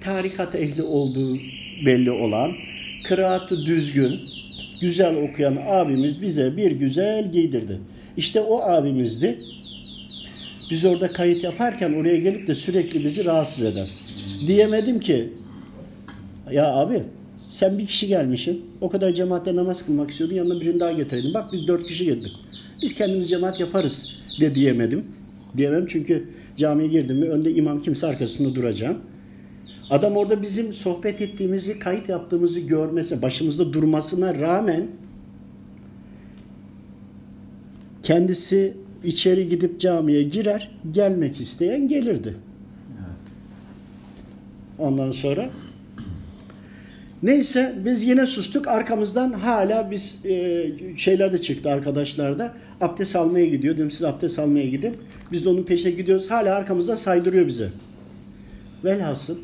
tarikat 0.00 0.54
ehli 0.54 0.82
olduğu 0.82 1.36
belli 1.86 2.10
olan, 2.10 2.52
kıraatı 3.04 3.66
düzgün, 3.66 4.20
güzel 4.80 5.16
okuyan 5.16 5.58
abimiz 5.66 6.22
bize 6.22 6.56
bir 6.56 6.70
güzel 6.70 7.32
giydirdi. 7.32 7.80
İşte 8.16 8.40
o 8.40 8.62
abimizdi. 8.62 9.40
Biz 10.70 10.84
orada 10.84 11.12
kayıt 11.12 11.44
yaparken 11.44 11.92
oraya 11.92 12.16
gelip 12.16 12.46
de 12.46 12.54
sürekli 12.54 13.04
bizi 13.04 13.24
rahatsız 13.24 13.64
eder. 13.64 13.88
Diyemedim 14.46 15.00
ki 15.00 15.28
ya 16.50 16.74
abi 16.74 17.02
sen 17.54 17.78
bir 17.78 17.86
kişi 17.86 18.06
gelmişsin. 18.06 18.64
O 18.80 18.88
kadar 18.88 19.14
cemaatle 19.14 19.56
namaz 19.56 19.86
kılmak 19.86 20.10
istiyordun. 20.10 20.34
Yanına 20.34 20.60
birini 20.60 20.80
daha 20.80 20.92
getireydin. 20.92 21.34
Bak 21.34 21.44
biz 21.52 21.68
dört 21.68 21.86
kişi 21.86 22.04
geldik. 22.04 22.32
Biz 22.82 22.94
kendimiz 22.94 23.28
cemaat 23.28 23.60
yaparız 23.60 24.14
de 24.40 24.54
diyemedim. 24.54 25.04
Diyemem 25.56 25.86
çünkü 25.86 26.28
camiye 26.56 26.88
girdim 26.88 27.18
mi 27.18 27.28
önde 27.28 27.54
imam 27.54 27.82
kimse 27.82 28.06
arkasında 28.06 28.54
duracağım. 28.54 28.98
Adam 29.90 30.16
orada 30.16 30.42
bizim 30.42 30.72
sohbet 30.72 31.20
ettiğimizi, 31.20 31.78
kayıt 31.78 32.08
yaptığımızı 32.08 32.60
görmesi, 32.60 33.22
başımızda 33.22 33.72
durmasına 33.72 34.34
rağmen 34.34 34.86
kendisi 38.02 38.74
içeri 39.04 39.48
gidip 39.48 39.80
camiye 39.80 40.22
girer, 40.22 40.70
gelmek 40.92 41.40
isteyen 41.40 41.88
gelirdi. 41.88 42.36
Ondan 44.78 45.10
sonra 45.10 45.50
Neyse 47.24 47.74
biz 47.84 48.02
yine 48.02 48.26
sustuk. 48.26 48.68
Arkamızdan 48.68 49.32
hala 49.32 49.90
biz 49.90 50.18
e, 50.24 50.66
şeyler 50.96 51.32
de 51.32 51.40
çıktı 51.40 51.70
arkadaşlar 51.70 52.38
da. 52.38 52.54
Abdest 52.80 53.16
almaya 53.16 53.46
gidiyor. 53.46 53.76
Dedim 53.76 53.90
siz 53.90 54.04
abdest 54.04 54.38
almaya 54.38 54.66
gidin. 54.66 54.96
Biz 55.32 55.44
de 55.44 55.48
onun 55.48 55.62
peşine 55.62 55.90
gidiyoruz. 55.90 56.30
Hala 56.30 56.54
arkamızdan 56.54 56.96
saydırıyor 56.96 57.46
bize. 57.46 57.68
Velhasıl 58.84 59.36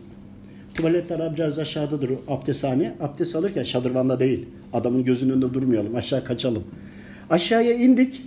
tuvaletler 0.74 1.34
biraz 1.34 1.58
aşağıdadır 1.58 2.10
abdesthane. 2.28 2.94
Abdest 3.00 3.36
alırken 3.36 3.64
şadırvanda 3.64 4.20
değil. 4.20 4.46
Adamın 4.72 5.04
gözünün 5.04 5.32
önünde 5.32 5.54
durmayalım. 5.54 5.96
Aşağı 5.96 6.24
kaçalım. 6.24 6.64
Aşağıya 7.30 7.72
indik. 7.72 8.22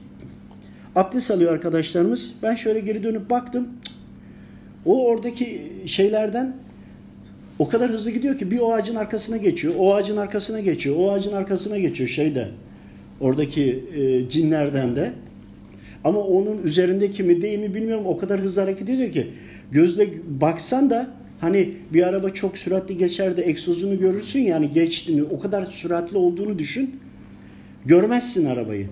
Abdest 0.96 1.32
alıyor 1.32 1.54
arkadaşlarımız. 1.54 2.34
Ben 2.44 2.56
şöyle 2.56 2.80
geri 2.80 3.04
dönüp 3.04 3.30
baktım. 3.30 3.68
O 4.86 5.06
oradaki 5.06 5.62
şeylerden 5.86 6.63
o 7.64 7.70
kadar 7.70 7.92
hızlı 7.92 8.12
gidiyor 8.12 8.38
ki 8.38 8.52
bir 8.52 8.60
o 8.60 8.74
ağacın 8.74 8.96
arkasına 8.96 9.38
geçiyor, 9.38 9.74
o 9.78 9.94
ağacın 9.94 10.18
arkasına 10.18 10.60
geçiyor, 10.60 10.96
o 11.00 11.12
ağacın 11.12 11.34
arkasına 11.34 11.78
geçiyor 11.78 12.10
şeyde. 12.10 12.48
Oradaki 13.20 13.84
e, 13.96 14.30
cinlerden 14.30 14.96
de. 14.96 15.12
Ama 16.04 16.20
onun 16.20 16.64
üzerindeki 16.64 17.24
mi 17.24 17.42
değil 17.42 17.60
mi 17.60 17.74
bilmiyorum 17.74 18.06
o 18.08 18.18
kadar 18.18 18.40
hızlı 18.40 18.62
hareket 18.62 18.90
ediyor 18.90 19.12
ki 19.12 19.28
gözle 19.72 20.10
baksan 20.42 20.90
da 20.90 21.08
hani 21.40 21.74
bir 21.94 22.08
araba 22.08 22.30
çok 22.30 22.58
süratli 22.58 22.98
geçer 22.98 23.38
de 23.38 23.50
egzozunu 23.50 24.00
görürsün 24.00 24.40
yani 24.40 24.72
geçtiğini 24.72 25.24
o 25.24 25.40
kadar 25.40 25.66
süratli 25.66 26.18
olduğunu 26.18 26.60
düşün. 26.60 26.96
Görmezsin 27.86 28.46
arabayı. 28.46 28.88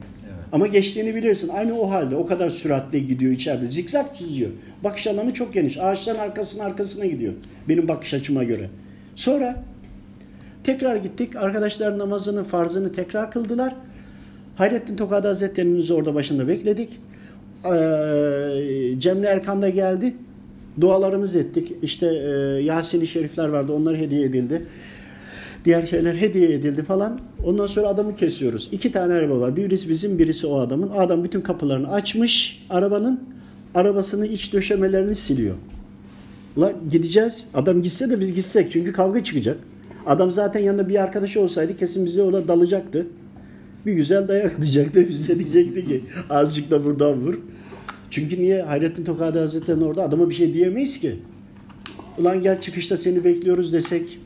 Ama 0.52 0.68
geçtiğini 0.68 1.16
bilirsin. 1.16 1.50
Aynı 1.50 1.80
o 1.80 1.90
halde 1.90 2.16
o 2.16 2.26
kadar 2.26 2.50
süratli 2.50 3.08
gidiyor 3.08 3.32
içeride. 3.32 3.66
Zikzak 3.66 4.16
çiziyor. 4.16 4.52
Bakış 4.84 5.08
alanı 5.08 5.34
çok 5.34 5.54
geniş. 5.54 5.78
Ağaçların 5.78 6.20
arkasına 6.20 6.64
arkasına 6.64 7.06
gidiyor. 7.06 7.34
Benim 7.70 7.88
bakış 7.88 8.14
açıma 8.14 8.44
göre. 8.44 8.70
Sonra 9.16 9.64
tekrar 10.64 10.96
gittik. 10.96 11.36
Arkadaşlar 11.36 11.98
namazını, 11.98 12.44
farzını 12.44 12.94
tekrar 12.94 13.32
kıldılar. 13.32 13.76
Hayrettin 14.56 14.96
Tokadi 14.96 15.28
Hazretleri'mizi 15.28 15.94
orada 15.94 16.16
başında 16.16 16.48
bekledik. 16.48 16.90
Ee, 17.66 17.70
Cemre 19.00 19.28
Erkan 19.28 19.62
da 19.62 19.70
geldi. 19.70 20.14
Dualarımızı 20.82 21.40
ettik. 21.40 21.72
İşte 21.82 22.08
e, 22.08 22.30
Yasin-i 22.64 23.08
Şerifler 23.08 23.48
vardı. 23.48 23.74
Onlar 23.74 23.98
hediye 23.98 24.26
edildi. 24.26 24.66
Diğer 25.66 25.86
şeyler 25.86 26.16
hediye 26.16 26.54
edildi 26.54 26.84
falan. 26.84 27.20
Ondan 27.46 27.68
sonra 27.68 27.88
adamı 27.88 28.16
kesiyoruz. 28.16 28.70
İki 28.72 28.92
tane 28.92 29.14
araba 29.14 29.40
var. 29.40 29.56
Birisi 29.56 29.90
bizim, 29.90 30.20
birisi 30.20 30.48
o 30.48 30.60
adamın. 30.60 30.90
Adam 30.90 31.24
bütün 31.24 31.42
kapılarını 31.42 31.92
açmış 31.92 32.66
arabanın. 32.70 33.20
Arabasını 33.76 34.28
iç 34.28 34.54
döşemelerini 34.54 35.16
siliyor. 35.16 35.56
Ulan 36.56 36.74
gideceğiz. 36.92 37.46
Adam 37.54 37.82
gitse 37.82 38.10
de 38.10 38.20
biz 38.20 38.34
gitsek. 38.34 38.72
Çünkü 38.72 38.94
kavga 38.94 39.24
çıkacak. 39.24 39.58
Adam 40.06 40.32
zaten 40.32 40.60
yanında 40.60 40.90
bir 40.90 41.04
arkadaşı 41.04 41.42
olsaydı 41.42 41.78
kesin 41.78 42.06
bize 42.06 42.24
ona 42.24 42.48
dalacaktı. 42.48 43.08
Bir 43.86 43.94
güzel 43.94 44.28
dayak 44.28 44.60
atacaktı. 44.60 45.06
Bize 45.10 45.40
diyecekti 45.40 45.88
ki 45.88 46.04
azıcık 46.30 46.72
da 46.72 46.86
buradan 46.86 47.14
vur. 47.14 47.40
Çünkü 48.10 48.42
niye 48.42 48.62
Hayrettin 48.62 49.04
Tokadi 49.04 49.40
Hazretleri'nin 49.40 49.84
orada 49.84 50.04
adama 50.04 50.30
bir 50.30 50.36
şey 50.36 50.54
diyemeyiz 50.54 51.00
ki. 51.00 51.20
Ulan 52.18 52.42
gel 52.42 52.62
çıkışta 52.62 52.98
seni 52.98 53.24
bekliyoruz 53.24 53.74
desek 53.74 54.20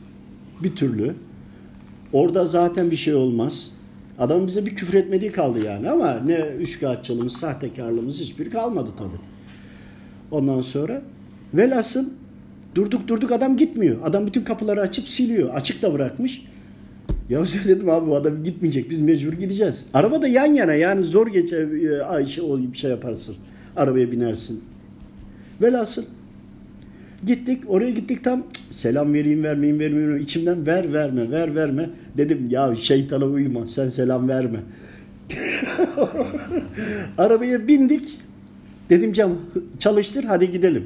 bir 0.62 0.76
türlü. 0.76 1.14
Orada 2.12 2.46
zaten 2.46 2.90
bir 2.90 2.96
şey 2.96 3.14
olmaz. 3.14 3.70
Adam 4.18 4.46
bize 4.46 4.66
bir 4.66 4.74
küfür 4.74 4.94
etmediği 4.94 5.32
kaldı 5.32 5.64
yani 5.64 5.90
ama 5.90 6.20
ne 6.26 6.36
üçkağıtçılığımız, 6.38 7.32
sahtekarlığımız 7.32 8.20
hiçbir 8.20 8.50
kalmadı 8.50 8.90
tabii. 8.98 9.35
Ondan 10.30 10.60
sonra 10.60 11.02
velhasıl 11.54 12.08
durduk 12.74 13.08
durduk 13.08 13.32
adam 13.32 13.56
gitmiyor. 13.56 13.96
Adam 14.04 14.26
bütün 14.26 14.44
kapıları 14.44 14.80
açıp 14.80 15.08
siliyor. 15.08 15.54
Açık 15.54 15.82
da 15.82 15.92
bırakmış. 15.92 16.42
Ya 17.28 17.44
dedim 17.64 17.90
abi 17.90 18.10
bu 18.10 18.16
adam 18.16 18.44
gitmeyecek. 18.44 18.90
Biz 18.90 18.98
mecbur 18.98 19.32
gideceğiz. 19.32 19.86
Araba 19.94 20.22
da 20.22 20.28
yan 20.28 20.52
yana 20.52 20.74
yani 20.74 21.02
zor 21.04 21.26
geçer 21.26 21.66
ay 22.08 22.26
şey, 22.26 22.44
bir 22.72 22.78
şey 22.78 22.90
yaparsın. 22.90 23.36
Arabaya 23.76 24.12
binersin. 24.12 24.64
Velhasıl 25.62 26.02
Gittik 27.26 27.62
oraya 27.68 27.90
gittik 27.90 28.24
tam 28.24 28.42
selam 28.72 29.14
vereyim 29.14 29.42
vermeyeyim 29.42 29.80
vermeyeyim. 29.80 30.16
içimden 30.16 30.66
ver 30.66 30.92
verme 30.92 31.30
ver 31.30 31.54
verme. 31.54 31.90
Dedim 32.16 32.48
ya 32.50 32.76
şeytana 32.76 33.24
uyma 33.24 33.66
sen 33.66 33.88
selam 33.88 34.28
verme. 34.28 34.58
Arabaya 37.18 37.68
bindik. 37.68 38.20
Dedim 38.90 39.12
cam 39.12 39.32
çalıştır 39.78 40.24
hadi 40.24 40.50
gidelim. 40.50 40.84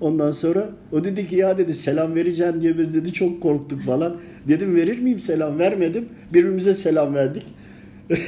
Ondan 0.00 0.30
sonra 0.30 0.70
o 0.92 1.04
dedi 1.04 1.28
ki 1.28 1.36
ya 1.36 1.58
dedi 1.58 1.74
selam 1.74 2.14
vereceğim 2.14 2.62
diye 2.62 2.78
biz 2.78 2.94
dedi 2.94 3.12
çok 3.12 3.42
korktuk 3.42 3.82
falan. 3.82 4.16
Dedim 4.48 4.76
verir 4.76 4.98
miyim 4.98 5.20
selam 5.20 5.58
vermedim. 5.58 6.08
Birbirimize 6.32 6.74
selam 6.74 7.14
verdik. 7.14 7.46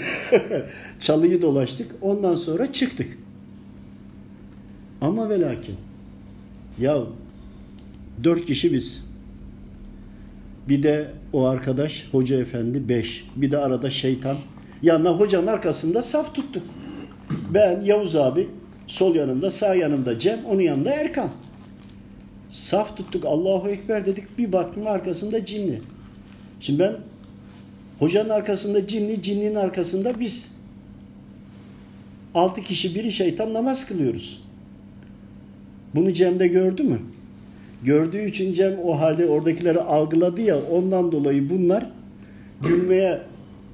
Çalıyı 1.01 1.43
dolaştık. 1.43 1.91
Ondan 2.03 2.37
sonra 2.37 2.73
çıktık. 2.73 3.19
Ama 5.01 5.31
ve 5.31 5.41
lakin 5.41 5.75
ya 6.81 6.99
dört 8.25 8.47
kişi 8.47 8.73
biz. 8.73 9.05
Bir 10.69 10.83
de 10.83 11.11
o 11.33 11.45
arkadaş 11.45 12.09
hoca 12.13 12.41
efendi 12.41 12.89
beş. 12.89 13.25
Bir 13.37 13.51
de 13.51 13.59
arada 13.59 13.91
şeytan. 13.91 14.37
Yanına 14.83 15.11
hocanın 15.11 15.47
arkasında 15.47 16.03
saf 16.03 16.35
tuttuk. 16.35 16.63
Ben 17.55 17.81
Yavuz 17.81 18.17
abi 18.17 18.49
sol 18.87 19.15
yanımda 19.15 19.51
sağ 19.51 19.75
yanımda 19.75 20.19
Cem 20.19 20.45
onun 20.45 20.61
yanında 20.61 20.91
Erkan. 20.91 21.29
Saf 22.49 22.97
tuttuk 22.97 23.25
Allahu 23.25 23.69
Ekber 23.69 24.07
dedik 24.07 24.39
bir 24.39 24.53
baktım 24.53 24.87
arkasında 24.87 25.45
cinli. 25.45 25.81
Şimdi 26.61 26.79
ben 26.79 26.97
hocanın 27.99 28.31
arkasında 28.31 28.87
cinli 28.87 29.23
cinliğin 29.23 29.55
arkasında 29.55 30.21
biz. 30.21 30.49
Altı 32.35 32.63
kişi 32.63 32.95
biri 32.95 33.13
şeytan 33.13 33.55
namaz 33.55 33.87
kılıyoruz. 33.87 34.45
Bunu 35.95 36.13
Cem 36.13 36.41
de 36.41 36.49
gördü 36.49 36.83
mü? 36.83 36.99
Gördüğü 37.83 38.29
için 38.29 38.53
Cem 38.53 38.79
o 38.85 39.01
halde 39.01 39.27
oradakileri 39.27 39.81
algıladı 39.81 40.41
ya 40.41 40.57
ondan 40.71 41.13
dolayı 41.13 41.51
bunlar 41.51 41.91
gülmeye 42.63 43.21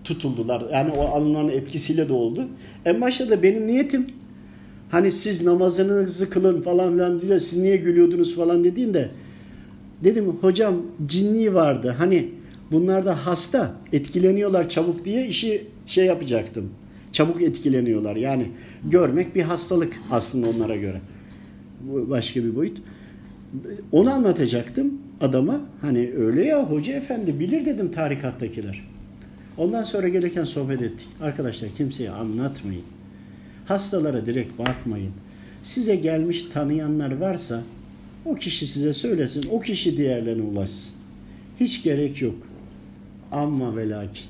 tutuldular. 0.04 0.62
Yani 0.72 0.90
o 0.92 1.16
anıların 1.16 1.48
etkisiyle 1.48 2.08
de 2.08 2.12
oldu. 2.12 2.48
En 2.84 3.00
başta 3.00 3.30
da 3.30 3.42
benim 3.42 3.66
niyetim 3.66 4.06
hani 4.90 5.12
siz 5.12 5.42
namazınızı 5.44 6.30
kılın 6.30 6.62
falan 6.62 6.92
filan 6.92 7.20
diyor. 7.20 7.40
Siz 7.40 7.58
niye 7.58 7.76
gülüyordunuz 7.76 8.36
falan 8.36 8.64
dediğinde 8.64 9.10
dedim 10.04 10.26
hocam 10.40 10.76
cinni 11.06 11.54
vardı. 11.54 11.94
Hani 11.98 12.28
bunlar 12.72 13.06
da 13.06 13.26
hasta 13.26 13.74
etkileniyorlar 13.92 14.68
çabuk 14.68 15.04
diye 15.04 15.26
işi 15.26 15.66
şey 15.86 16.06
yapacaktım. 16.06 16.70
Çabuk 17.12 17.42
etkileniyorlar. 17.42 18.16
Yani 18.16 18.48
görmek 18.84 19.34
bir 19.34 19.42
hastalık 19.42 19.92
aslında 20.10 20.48
onlara 20.48 20.76
göre. 20.76 21.00
Bu 21.80 22.10
başka 22.10 22.44
bir 22.44 22.56
boyut. 22.56 22.82
Onu 23.92 24.12
anlatacaktım 24.12 24.98
adama. 25.20 25.60
Hani 25.80 26.12
öyle 26.16 26.44
ya 26.44 26.70
hoca 26.70 26.92
efendi 26.92 27.40
bilir 27.40 27.66
dedim 27.66 27.90
tarikattakiler. 27.90 28.88
Ondan 29.56 29.82
sonra 29.82 30.08
gelirken 30.08 30.44
sohbet 30.44 30.82
ettik. 30.82 31.08
Arkadaşlar 31.20 31.70
kimseye 31.76 32.10
anlatmayın. 32.10 32.82
Hastalara 33.70 34.26
direkt 34.26 34.58
bakmayın. 34.58 35.12
Size 35.64 35.96
gelmiş 35.96 36.42
tanıyanlar 36.52 37.16
varsa 37.16 37.62
o 38.24 38.34
kişi 38.34 38.66
size 38.66 38.92
söylesin. 38.92 39.44
O 39.50 39.60
kişi 39.60 39.96
diğerlerine 39.96 40.42
ulaşsın. 40.42 40.94
Hiç 41.60 41.82
gerek 41.82 42.22
yok. 42.22 42.34
Amma 43.32 43.76
ve 43.76 43.88
lakin. 43.88 44.24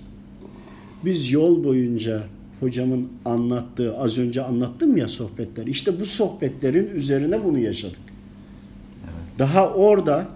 Biz 1.05 1.31
yol 1.31 1.65
boyunca 1.65 2.23
hocamın 2.61 3.09
anlattığı, 3.25 3.97
az 3.99 4.19
önce 4.19 4.43
anlattım 4.43 4.97
ya 4.97 5.09
sohbetler. 5.09 5.67
İşte 5.67 6.01
bu 6.01 6.05
sohbetlerin 6.05 6.91
üzerine 6.95 7.45
bunu 7.45 7.59
yaşadık. 7.59 8.01
Daha 9.39 9.71
orada 9.71 10.29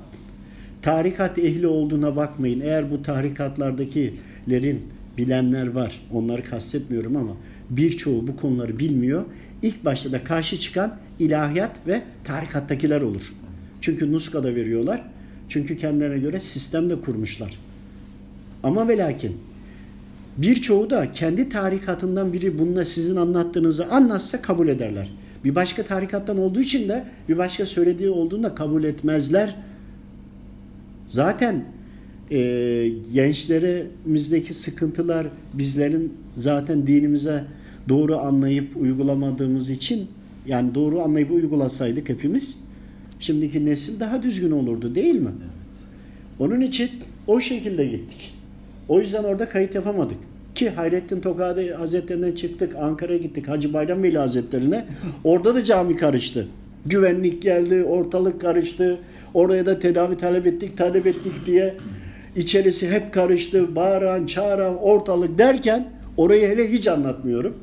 tarikat 0.82 1.38
ehli 1.38 1.66
olduğuna 1.66 2.16
bakmayın. 2.16 2.60
Eğer 2.60 2.90
bu 2.90 3.02
tarikatlardakilerin 3.02 4.82
bilenler 5.18 5.66
var. 5.66 6.00
Onları 6.12 6.44
kastetmiyorum 6.44 7.16
ama 7.16 7.32
birçoğu 7.70 8.26
bu 8.26 8.36
konuları 8.36 8.78
bilmiyor. 8.78 9.24
İlk 9.62 9.84
başta 9.84 10.12
da 10.12 10.24
karşı 10.24 10.60
çıkan 10.60 10.96
ilahiyat 11.18 11.86
ve 11.86 12.02
tarikattakiler 12.24 13.00
olur. 13.00 13.32
Çünkü 13.80 14.12
nuska 14.12 14.44
da 14.44 14.54
veriyorlar. 14.54 15.02
Çünkü 15.48 15.76
kendilerine 15.76 16.18
göre 16.18 16.40
sistem 16.40 16.90
de 16.90 17.00
kurmuşlar. 17.00 17.60
Ama 18.62 18.88
ve 18.88 18.98
lakin 18.98 19.36
birçoğu 20.36 20.90
da 20.90 21.12
kendi 21.12 21.48
tarikatından 21.48 22.32
biri 22.32 22.58
bununla 22.58 22.84
sizin 22.84 23.16
anlattığınızı 23.16 23.86
anlatsa 23.86 24.42
kabul 24.42 24.68
ederler. 24.68 25.12
Bir 25.44 25.54
başka 25.54 25.84
tarikattan 25.84 26.38
olduğu 26.38 26.60
için 26.60 26.88
de 26.88 27.04
bir 27.28 27.38
başka 27.38 27.66
söylediği 27.66 28.10
olduğunda 28.10 28.54
kabul 28.54 28.84
etmezler. 28.84 29.56
Zaten 31.06 31.64
e, 32.30 32.90
gençlerimizdeki 33.14 34.54
sıkıntılar 34.54 35.26
bizlerin 35.54 36.12
zaten 36.36 36.86
dinimize 36.86 37.44
doğru 37.88 38.16
anlayıp 38.18 38.76
uygulamadığımız 38.76 39.70
için 39.70 40.08
yani 40.46 40.74
doğru 40.74 41.00
anlayıp 41.00 41.30
uygulasaydık 41.30 42.08
hepimiz 42.08 42.58
şimdiki 43.20 43.66
nesil 43.66 44.00
daha 44.00 44.22
düzgün 44.22 44.50
olurdu 44.50 44.94
değil 44.94 45.14
mi? 45.14 45.30
Onun 46.38 46.60
için 46.60 46.90
o 47.26 47.40
şekilde 47.40 47.86
gittik. 47.86 48.34
O 48.88 49.00
yüzden 49.00 49.24
orada 49.24 49.48
kayıt 49.48 49.74
yapamadık. 49.74 50.16
Ki 50.54 50.70
Hayrettin 50.70 51.20
Tokadi 51.20 51.72
Hazretlerinden 51.72 52.32
çıktık. 52.32 52.76
Ankara'ya 52.76 53.18
gittik 53.18 53.48
Hacı 53.48 53.72
Bayram 53.72 54.02
Veli 54.02 54.18
Hazretlerine. 54.18 54.84
Orada 55.24 55.54
da 55.54 55.64
cami 55.64 55.96
karıştı. 55.96 56.48
Güvenlik 56.86 57.42
geldi, 57.42 57.84
ortalık 57.84 58.40
karıştı. 58.40 58.98
Oraya 59.34 59.66
da 59.66 59.78
tedavi 59.78 60.16
talep 60.16 60.46
ettik, 60.46 60.78
talep 60.78 61.06
ettik 61.06 61.32
diye 61.46 61.74
içerisi 62.36 62.90
hep 62.90 63.12
karıştı. 63.14 63.76
Bağıran, 63.76 64.26
çağıran, 64.26 64.78
ortalık 64.82 65.38
derken 65.38 65.88
orayı 66.16 66.48
hele 66.48 66.72
hiç 66.72 66.88
anlatmıyorum. 66.88 67.54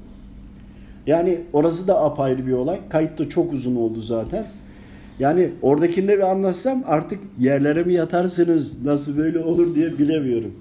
Yani 1.07 1.41
orası 1.53 1.87
da 1.87 2.03
apayrı 2.03 2.47
bir 2.47 2.53
olay. 2.53 2.79
Kayıt 2.89 3.17
da 3.19 3.29
çok 3.29 3.53
uzun 3.53 3.75
oldu 3.75 4.01
zaten. 4.01 4.45
Yani 5.19 5.49
oradakinde 5.61 6.17
bir 6.17 6.31
anlatsam 6.31 6.83
artık 6.87 7.19
yerlere 7.39 7.83
mi 7.83 7.93
yatarsınız, 7.93 8.83
nasıl 8.85 9.17
böyle 9.17 9.39
olur 9.39 9.75
diye 9.75 9.97
bilemiyorum. 9.99 10.53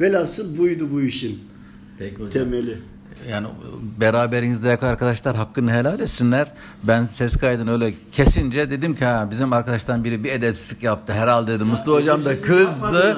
Velhasıl 0.00 0.58
buydu 0.58 0.88
bu 0.92 1.02
işin 1.02 1.38
Peki 1.98 2.14
hocam. 2.14 2.30
temeli. 2.30 2.74
Yani 3.30 3.46
beraberinizdeki 4.00 4.86
arkadaşlar 4.86 5.36
hakkını 5.36 5.72
helal 5.72 6.00
etsinler. 6.00 6.52
Ben 6.82 7.04
ses 7.04 7.36
kaydını 7.36 7.72
öyle 7.72 7.94
kesince 8.12 8.70
dedim 8.70 8.94
ki 8.94 9.04
ha 9.04 9.28
bizim 9.30 9.52
arkadaştan 9.52 10.04
biri 10.04 10.24
bir 10.24 10.30
edepsizlik 10.32 10.82
yaptı 10.82 11.12
herhalde 11.12 11.52
dedim. 11.52 11.66
Mustafa 11.66 11.92
hocam 11.92 12.24
da 12.24 12.40
kızdı. 12.42 13.16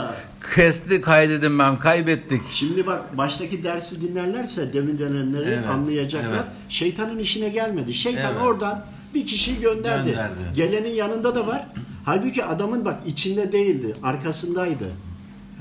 Kesti 0.55 1.01
kaydedim 1.01 1.59
ben 1.59 1.79
kaybettik. 1.79 2.43
Şimdi 2.53 2.87
bak 2.87 3.19
baştaki 3.19 3.65
dersi 3.65 4.01
dinlerlerse 4.01 4.73
demin 4.73 4.99
denenleri 4.99 5.49
Evet, 5.49 5.69
anlayacaklar. 5.69 6.29
evet. 6.31 6.45
Şeytanın 6.69 7.19
işine 7.19 7.49
gelmedi. 7.49 7.95
Şeytan 7.95 8.33
Evet. 8.33 8.43
oradan 8.43 8.85
bir 9.15 9.27
kişiyi 9.27 9.61
gönderdi. 9.61 10.09
Gönderdi. 10.11 10.35
Gelenin 10.55 10.91
yanında 10.95 11.35
da 11.35 11.47
var. 11.47 11.67
Halbuki 12.05 12.45
adamın 12.45 12.85
bak 12.85 12.97
içinde 13.07 13.53
değildi, 13.53 13.97
arkasındaydı. 14.03 14.93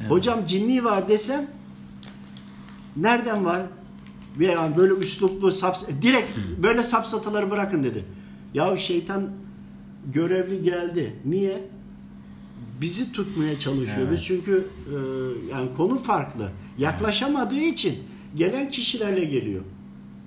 Hocam 0.09 0.45
cinni 0.45 0.83
var 0.83 1.09
desem 1.09 1.45
nereden 2.97 3.45
var? 3.45 3.61
Veya 4.39 4.77
böyle 4.77 4.93
üsluplu 4.93 5.51
saf 5.51 5.89
direkt 6.01 6.37
böyle 6.63 6.83
safsataları 6.83 7.51
bırakın 7.51 7.83
dedi. 7.83 8.05
Ya 8.53 8.77
şeytan 8.77 9.29
görevli 10.13 10.63
geldi. 10.63 11.13
Niye? 11.25 11.69
Bizi 12.81 13.11
tutmaya 13.11 13.59
çalışıyor. 13.59 13.97
Evet. 13.99 14.11
Biz 14.11 14.25
çünkü 14.25 14.67
e, 14.87 14.95
yani 15.51 15.69
konu 15.77 16.03
farklı. 16.03 16.51
Yaklaşamadığı 16.77 17.59
için 17.59 17.95
gelen 18.35 18.71
kişilerle 18.71 19.25
geliyor. 19.25 19.63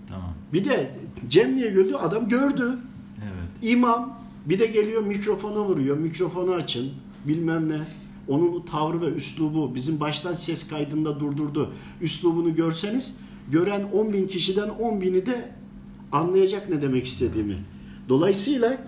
Tamam. 0.08 0.34
Bir 0.52 0.64
de 0.64 0.90
Cem 1.28 1.56
niye 1.56 1.70
güldü? 1.70 1.94
Adam 1.94 2.28
gördü. 2.28 2.78
Evet. 3.18 3.72
İmam 3.72 4.20
bir 4.46 4.58
de 4.58 4.66
geliyor 4.66 5.02
mikrofona 5.02 5.64
vuruyor. 5.64 5.96
Mikrofonu 5.96 6.52
açın. 6.52 6.92
Bilmem 7.26 7.68
ne. 7.68 7.80
Onun 8.28 8.62
tavrı 8.62 9.00
ve 9.00 9.06
üslubu 9.06 9.74
bizim 9.74 10.00
baştan 10.00 10.32
ses 10.32 10.68
kaydında 10.68 11.20
durdurdu. 11.20 11.72
Üslubunu 12.00 12.54
görseniz 12.54 13.16
gören 13.50 13.88
10 13.92 14.12
bin 14.12 14.26
kişiden 14.26 14.68
10 14.68 15.00
bini 15.00 15.26
de 15.26 15.52
anlayacak 16.12 16.68
ne 16.68 16.82
demek 16.82 17.06
istediğimi. 17.06 17.56
Dolayısıyla 18.08 18.78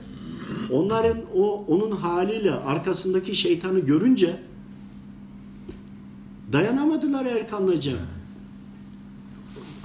onların 0.70 1.18
o 1.36 1.64
onun 1.68 1.90
haliyle 1.90 2.52
arkasındaki 2.52 3.36
şeytanı 3.36 3.80
görünce 3.80 4.36
dayanamadılar 6.52 7.26
Erkan'la 7.26 7.80
Cem. 7.80 7.98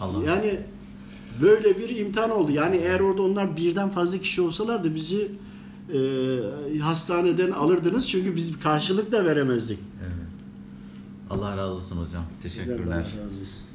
Allah. 0.02 0.24
Yani 0.24 0.60
böyle 1.42 1.80
bir 1.80 1.96
imtihan 1.96 2.32
oldu. 2.32 2.52
Yani 2.52 2.76
eğer 2.76 3.00
orada 3.00 3.22
onlar 3.22 3.58
birden 3.58 3.90
fazla 3.90 4.18
kişi 4.18 4.42
olsalardı 4.42 4.96
bizi 4.96 5.32
e, 5.94 6.80
hastaneden 6.80 7.52
alırdınız. 7.52 8.08
Çünkü 8.08 8.36
biz 8.36 8.60
karşılık 8.60 9.12
da 9.12 9.26
veremezdik. 9.26 9.80
Evet. 10.02 10.28
Allah 11.30 11.58
razı 11.58 11.72
olsun 11.72 11.98
hocam. 11.98 12.24
Teşekkürler. 12.44 12.86
Allah 12.86 12.96
razı 12.96 13.42
olsun. 13.42 13.67